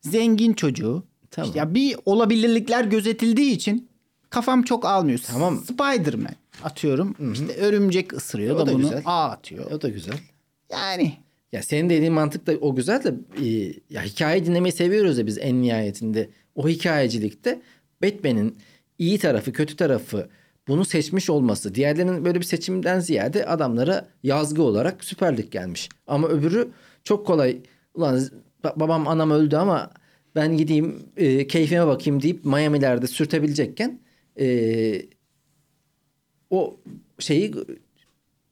zengin 0.00 0.52
çocuğu. 0.52 1.04
Tamam. 1.30 1.48
İşte 1.48 1.58
ya 1.58 1.74
bir 1.74 1.96
olabilirlikler 2.04 2.84
gözetildiği 2.84 3.52
için 3.52 3.88
kafam 4.30 4.62
çok 4.62 4.84
almıyor. 4.84 5.18
Tamam. 5.26 5.58
Spider-Man 5.58 6.34
atıyorum. 6.62 7.32
İşte 7.32 7.56
örümcek 7.56 8.12
ısırıyor 8.12 8.56
O 8.56 8.58
da, 8.58 8.66
da 8.66 8.72
bunu 8.72 8.82
güzel. 8.82 9.02
ağ 9.04 9.24
atıyor. 9.30 9.70
O 9.70 9.82
da 9.82 9.88
güzel. 9.88 10.14
Yani 10.72 11.14
Ya 11.52 11.62
senin 11.62 11.90
dediğin 11.90 12.12
mantık 12.12 12.46
da 12.46 12.52
o 12.52 12.74
güzel 12.74 13.04
de 13.04 13.14
e, 13.46 13.72
ya 13.90 14.02
hikaye 14.02 14.46
dinlemeyi 14.46 14.72
seviyoruz 14.72 15.18
ya 15.18 15.26
biz 15.26 15.38
en 15.38 15.62
nihayetinde. 15.62 16.30
O 16.54 16.68
hikayecilikte 16.68 17.62
Batman'in 18.02 18.58
iyi 18.98 19.18
tarafı, 19.18 19.52
kötü 19.52 19.76
tarafı 19.76 20.28
bunu 20.68 20.84
seçmiş 20.84 21.30
olması. 21.30 21.74
Diğerlerinin 21.74 22.24
böyle 22.24 22.40
bir 22.40 22.44
seçimden 22.44 23.00
ziyade 23.00 23.46
adamlara 23.46 24.08
yazgı 24.22 24.62
olarak 24.62 25.04
süperlik 25.04 25.52
gelmiş. 25.52 25.88
Ama 26.06 26.28
öbürü 26.28 26.68
çok 27.04 27.26
kolay. 27.26 27.58
Ulan 27.94 28.18
ba- 28.64 28.80
babam 28.80 29.08
anam 29.08 29.30
öldü 29.30 29.56
ama 29.56 29.90
ben 30.34 30.56
gideyim 30.56 31.02
e, 31.16 31.46
keyfime 31.46 31.86
bakayım 31.86 32.22
deyip 32.22 32.44
Miami'lerde 32.44 33.06
sürtebilecekken 33.06 34.00
e, 34.40 35.02
o 36.50 36.76
şeyi 37.18 37.54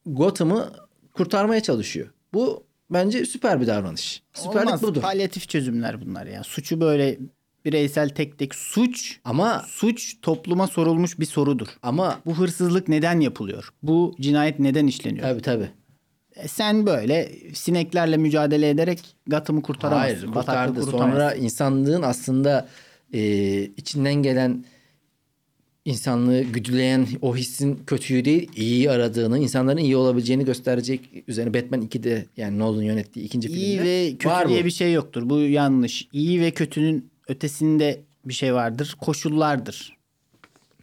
Gotham'ı 0.07 0.73
kurtarmaya 1.13 1.61
çalışıyor. 1.63 2.09
Bu 2.35 2.65
bence 2.91 3.25
süper 3.25 3.61
bir 3.61 3.67
davranış. 3.67 4.23
Süperlik 4.33 4.67
olmaz. 4.67 4.83
budur. 4.83 5.01
Palyatif 5.01 5.49
çözümler 5.49 6.01
bunlar 6.01 6.27
ya. 6.27 6.43
Suçu 6.45 6.81
böyle 6.81 7.19
bireysel 7.65 8.09
tek 8.09 8.39
tek 8.39 8.55
suç 8.55 9.19
Ama 9.25 9.65
suç 9.69 10.17
topluma 10.23 10.67
sorulmuş 10.67 11.21
bir 11.21 11.27
sorudur. 11.27 11.69
ama 11.83 12.21
Bu 12.27 12.39
hırsızlık 12.39 12.89
neden 12.89 13.21
yapılıyor? 13.21 13.69
Bu 13.83 14.15
cinayet 14.21 14.59
neden 14.59 14.87
işleniyor? 14.87 15.23
tabii 15.29 15.43
tabii. 15.43 15.69
E 16.37 16.49
sen 16.49 16.87
böyle 16.87 17.33
sineklerle 17.55 18.17
mücadele 18.17 18.69
ederek 18.71 18.99
Gotham'ı 19.27 19.63
kurtaramazsın. 19.63 20.17
Hayır 20.17 20.33
kurtardı. 20.33 20.83
Sonra 20.83 21.35
insanlığın 21.35 22.03
aslında 22.03 22.69
e, 23.15 23.21
içinden 23.63 24.15
gelen 24.15 24.65
insanlığı 25.85 26.43
güdüleyen 26.43 27.07
o 27.23 27.37
hissin 27.37 27.81
kötüyü 27.87 28.25
değil 28.25 28.49
iyiyi 28.57 28.91
aradığını, 28.91 29.39
insanların 29.39 29.79
iyi 29.79 29.97
olabileceğini 29.97 30.45
gösterecek 30.45 31.01
üzerine 31.29 31.55
Batman 31.55 31.83
2'de 31.83 32.27
yani 32.37 32.59
Nolan 32.59 32.83
yönettiği 32.83 33.27
ikinci 33.27 33.49
filmde. 33.49 33.61
İyi 33.65 33.81
ve 33.83 34.11
kötü 34.11 34.29
var 34.29 34.49
diye 34.49 34.61
bu. 34.63 34.65
bir 34.67 34.71
şey 34.71 34.93
yoktur. 34.93 35.31
Bu 35.31 35.39
yanlış. 35.39 36.09
İyi 36.13 36.41
ve 36.41 36.51
kötünün 36.51 37.12
ötesinde 37.33 38.01
bir 38.25 38.35
şey 38.35 38.55
vardır. 38.55 38.97
Koşullardır. 39.01 39.97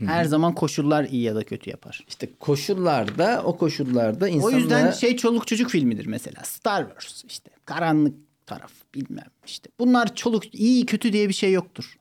Her 0.05 0.25
zaman 0.25 0.55
koşullar 0.55 1.03
iyi 1.03 1.21
ya 1.21 1.35
da 1.35 1.43
kötü 1.43 1.69
yapar. 1.69 2.05
İşte 2.07 2.29
koşullarda 2.39 3.41
o 3.45 3.57
koşullarda 3.57 4.25
O 4.25 4.27
insanlara... 4.27 4.57
yüzden 4.59 4.91
şey 4.91 5.17
çoluk 5.17 5.47
çocuk 5.47 5.69
filmidir 5.69 6.05
mesela. 6.05 6.43
Star 6.43 6.87
Wars 6.87 7.23
işte. 7.27 7.51
Karanlık 7.65 8.15
taraf 8.45 8.71
bilmem 8.95 9.25
işte. 9.45 9.69
Bunlar 9.79 10.15
çoluk 10.15 10.55
iyi 10.55 10.85
kötü 10.85 11.13
diye 11.13 11.29
bir 11.29 11.33
şey 11.33 11.51
yoktur. 11.51 11.97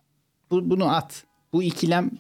Bu, 0.51 0.71
bunu 0.71 0.95
at. 0.97 1.25
Bu 1.53 1.63
ikilem 1.63 2.11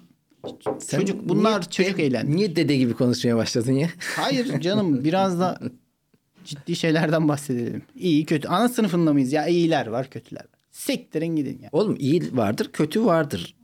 Sen 0.79 1.01
çocuk 1.01 1.29
bunlar 1.29 1.61
niye- 1.61 1.71
çocuk 1.71 2.01
eğlendi. 2.01 2.37
Niye 2.37 2.57
dede 2.57 2.77
gibi 2.77 2.95
konuşmaya 2.95 3.37
başladın 3.37 3.73
ya? 3.73 3.89
Hayır 4.17 4.61
canım 4.61 5.05
biraz 5.05 5.41
da 5.41 5.59
ciddi 6.45 6.77
şeylerden 6.77 7.29
bahsedelim. 7.29 7.83
İyi 7.97 8.25
kötü. 8.27 8.49
Ana 8.49 8.69
sınıfında 8.69 9.13
mıyız 9.13 9.33
ya? 9.33 9.47
İyiler 9.47 9.87
var 9.87 10.11
kötüler 10.11 10.41
var. 10.41 10.58
Sektirin 10.79 11.37
gidin 11.37 11.59
ya. 11.63 11.69
Oğlum 11.73 11.97
iyi 11.99 12.37
vardır, 12.37 12.71
kötü 12.73 13.05
vardır. 13.05 13.57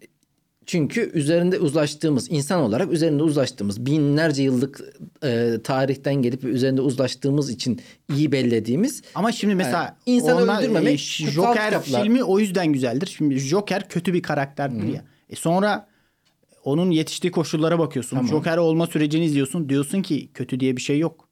Çünkü 0.67 1.11
üzerinde 1.15 1.59
uzlaştığımız, 1.59 2.31
insan 2.31 2.61
olarak 2.61 2.93
üzerinde 2.93 3.23
uzlaştığımız, 3.23 3.87
binlerce 3.87 4.43
yıllık 4.43 4.81
e, 5.25 5.59
tarihten 5.65 6.15
gelip 6.15 6.45
üzerinde 6.45 6.81
uzlaştığımız 6.81 7.51
için 7.51 7.81
iyi 8.15 8.33
bellediğimiz 8.33 9.03
Ama 9.15 9.33
şimdi 9.33 9.55
mesela 9.55 9.83
Yani 9.83 10.17
insanı 10.17 10.43
onlar, 10.43 10.63
öldürmemek 10.63 10.95
e, 10.95 11.31
Joker 11.31 11.67
kitaplar. 11.67 12.03
filmi 12.03 12.25
o 12.25 12.39
yüzden 12.39 12.73
güzeldir. 12.73 13.07
Şimdi 13.07 13.39
Joker 13.39 13.89
kötü 13.89 14.15
bir 14.15 14.23
karakterdir 14.23 14.95
ya. 14.95 15.05
E 15.31 15.37
sonra 15.37 15.89
onun 16.65 16.91
yetiştiği 16.91 17.31
koşullara 17.31 17.79
bakıyorsun. 17.79 18.27
Joker 18.27 18.57
olma 18.57 18.87
sürecini 18.87 19.25
izliyorsun. 19.25 19.69
Diyorsun 19.69 20.03
ki 20.03 20.31
kötü 20.35 20.61
diye 20.61 20.77
bir 20.77 20.83
şey 20.83 20.99
yok. 20.99 21.29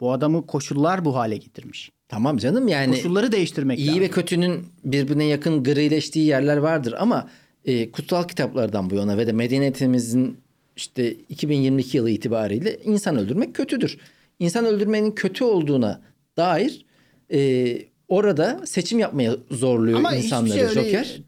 Bu 0.00 0.12
adamı 0.12 0.46
koşullar 0.46 1.04
bu 1.04 1.16
hale 1.16 1.36
getirmiş. 1.36 1.92
Tamam 2.08 2.36
canım 2.36 2.68
yani 2.68 2.94
Koşulları 2.96 3.32
değiştirmek 3.32 3.78
iyi 3.78 3.86
lazım. 3.88 4.00
ve 4.02 4.08
kötünün 4.10 4.66
birbirine 4.84 5.24
yakın 5.24 5.64
grileştiği 5.64 6.26
yerler 6.26 6.56
vardır 6.56 6.94
ama 6.98 7.28
e, 7.64 7.90
kutsal 7.90 8.24
kitaplardan 8.28 8.90
bu 8.90 8.94
yana 8.94 9.18
ve 9.18 9.26
de 9.26 9.32
medeniyetimizin 9.32 10.36
işte 10.76 11.12
2022 11.12 11.96
yılı 11.96 12.10
itibariyle 12.10 12.78
insan 12.84 13.16
öldürmek 13.18 13.54
kötüdür. 13.54 13.98
İnsan 14.38 14.64
öldürmenin 14.64 15.10
kötü 15.12 15.44
olduğuna 15.44 16.00
dair 16.36 16.84
e, 17.32 17.78
orada 18.08 18.60
seçim 18.66 18.98
yapmaya 18.98 19.36
zorluyor 19.50 19.98
Ama 19.98 20.12
hiçbir 20.12 20.24
insanları 20.24 20.54
şey 20.54 20.62
öyle- 20.62 20.74
Joker. 20.84 21.20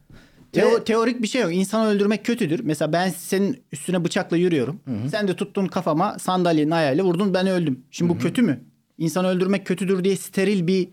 Teo- 0.53 0.85
teorik 0.85 1.23
bir 1.23 1.27
şey 1.27 1.43
yok. 1.43 1.55
İnsanı 1.55 1.89
öldürmek 1.89 2.25
kötüdür. 2.25 2.61
Mesela 2.65 2.93
ben 2.93 3.09
senin 3.09 3.57
üstüne 3.73 4.05
bıçakla 4.05 4.37
yürüyorum. 4.37 4.81
Sen 5.11 5.29
de 5.29 5.37
tuttun 5.37 5.67
kafama 5.67 6.19
sandalyenin 6.19 6.71
ayağıyla 6.71 7.05
vurdun 7.05 7.35
ben 7.35 7.47
öldüm. 7.47 7.81
Şimdi 7.91 8.09
bu 8.13 8.19
kötü 8.19 8.43
mü? 8.43 8.61
İnsanı 8.99 9.29
öldürmek 9.29 9.67
kötüdür 9.67 10.05
diye 10.05 10.17
steril 10.17 10.67
bir 10.67 10.89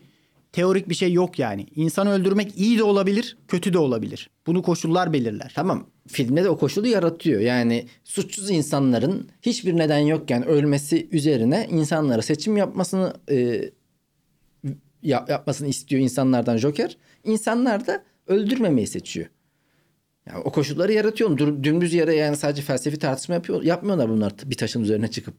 teorik 0.51 0.89
bir 0.89 0.95
şey 0.95 1.13
yok 1.13 1.39
yani. 1.39 1.65
İnsanı 1.75 2.11
öldürmek 2.11 2.57
iyi 2.57 2.77
de 2.77 2.83
olabilir, 2.83 3.37
kötü 3.47 3.73
de 3.73 3.77
olabilir. 3.77 4.29
Bunu 4.47 4.61
koşullar 4.61 5.13
belirler. 5.13 5.51
Tamam 5.55 5.87
filmde 6.07 6.43
de 6.43 6.49
o 6.49 6.57
koşulu 6.57 6.87
yaratıyor. 6.87 7.41
Yani 7.41 7.87
suçsuz 8.03 8.49
insanların 8.49 9.29
hiçbir 9.41 9.77
neden 9.77 9.99
yokken 9.99 10.45
ölmesi 10.47 11.07
üzerine 11.11 11.67
insanlara 11.71 12.21
seçim 12.21 12.57
yapmasını 12.57 13.13
e, 13.31 13.69
ya- 15.03 15.25
yapmasını 15.29 15.67
istiyor 15.67 16.01
insanlardan 16.01 16.57
Joker. 16.57 16.97
İnsanlar 17.23 17.87
da 17.87 18.03
öldürmemeyi 18.27 18.87
seçiyor. 18.87 19.27
Yani 20.29 20.39
o 20.39 20.51
koşulları 20.51 20.93
yaratıyor. 20.93 21.37
Dur, 21.37 21.63
dümdüz 21.63 21.93
yere 21.93 22.15
yani 22.15 22.35
sadece 22.35 22.61
felsefi 22.61 22.99
tartışma 22.99 23.35
yapıyor, 23.35 23.63
yapmıyorlar 23.63 24.09
bunlar 24.09 24.33
bir 24.45 24.57
taşın 24.57 24.81
üzerine 24.81 25.11
çıkıp. 25.11 25.35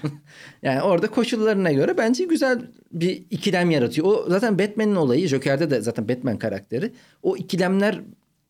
yani 0.62 0.82
orada 0.82 1.10
koşullarına 1.10 1.72
göre 1.72 1.98
bence 1.98 2.24
güzel 2.24 2.60
bir 2.92 3.24
ikilem 3.30 3.70
yaratıyor. 3.70 4.06
O 4.06 4.24
zaten 4.28 4.58
Batman'in 4.58 4.96
olayı 4.96 5.28
Joker'de 5.28 5.70
de 5.70 5.80
zaten 5.80 6.08
Batman 6.08 6.38
karakteri. 6.38 6.92
O 7.22 7.36
ikilemler 7.36 8.00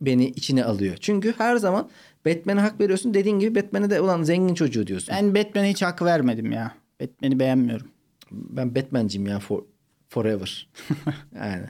beni 0.01 0.27
içine 0.27 0.65
alıyor. 0.65 0.97
Çünkü 1.01 1.35
her 1.39 1.57
zaman 1.57 1.91
Batman'e 2.27 2.61
hak 2.61 2.81
veriyorsun. 2.81 3.15
Dediğin 3.15 3.39
gibi 3.39 3.55
Batman'e 3.55 3.91
de 3.91 4.01
ulan 4.01 4.23
zengin 4.23 4.55
çocuğu 4.55 4.87
diyorsun. 4.87 5.15
Ben 5.17 5.35
Batman'e 5.35 5.71
hiç 5.71 5.83
hak 5.83 6.03
vermedim 6.03 6.53
ya. 6.53 6.75
Batman'i 7.01 7.39
beğenmiyorum. 7.39 7.89
Ben 8.31 8.75
Batman'ciyim 8.75 9.27
ya 9.27 9.39
for, 9.39 9.63
forever. 10.09 10.69
yani. 11.35 11.67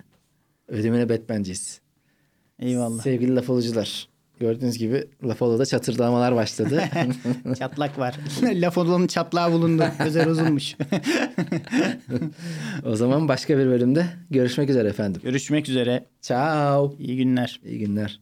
Ödemine 0.69 1.09
Batman'ciyiz. 1.09 1.80
Eyvallah. 2.61 3.03
Sevgili 3.03 3.35
laf 3.37 3.51
alıcılar. 3.51 4.09
Gördüğünüz 4.41 4.79
gibi 4.79 5.05
laf 5.25 5.41
da 5.41 5.67
çatırdamalar 5.67 6.37
başladı. 6.37 6.83
Çatlak 7.59 7.99
var. 7.99 8.15
Laf 8.43 8.79
olanın 8.79 9.07
çatlağı 9.07 9.53
bulundu. 9.53 9.85
Özel 10.07 10.29
uzunmuş. 10.29 10.77
o 12.85 12.97
zaman 12.97 13.29
başka 13.29 13.59
bir 13.59 13.67
bölümde 13.67 14.07
görüşmek 14.31 14.71
üzere 14.71 14.89
efendim. 14.89 15.21
Görüşmek 15.25 15.69
üzere. 15.69 16.05
Ciao. 16.23 16.95
İyi 16.99 17.17
günler. 17.17 17.61
İyi 17.65 17.79
günler. 17.79 18.21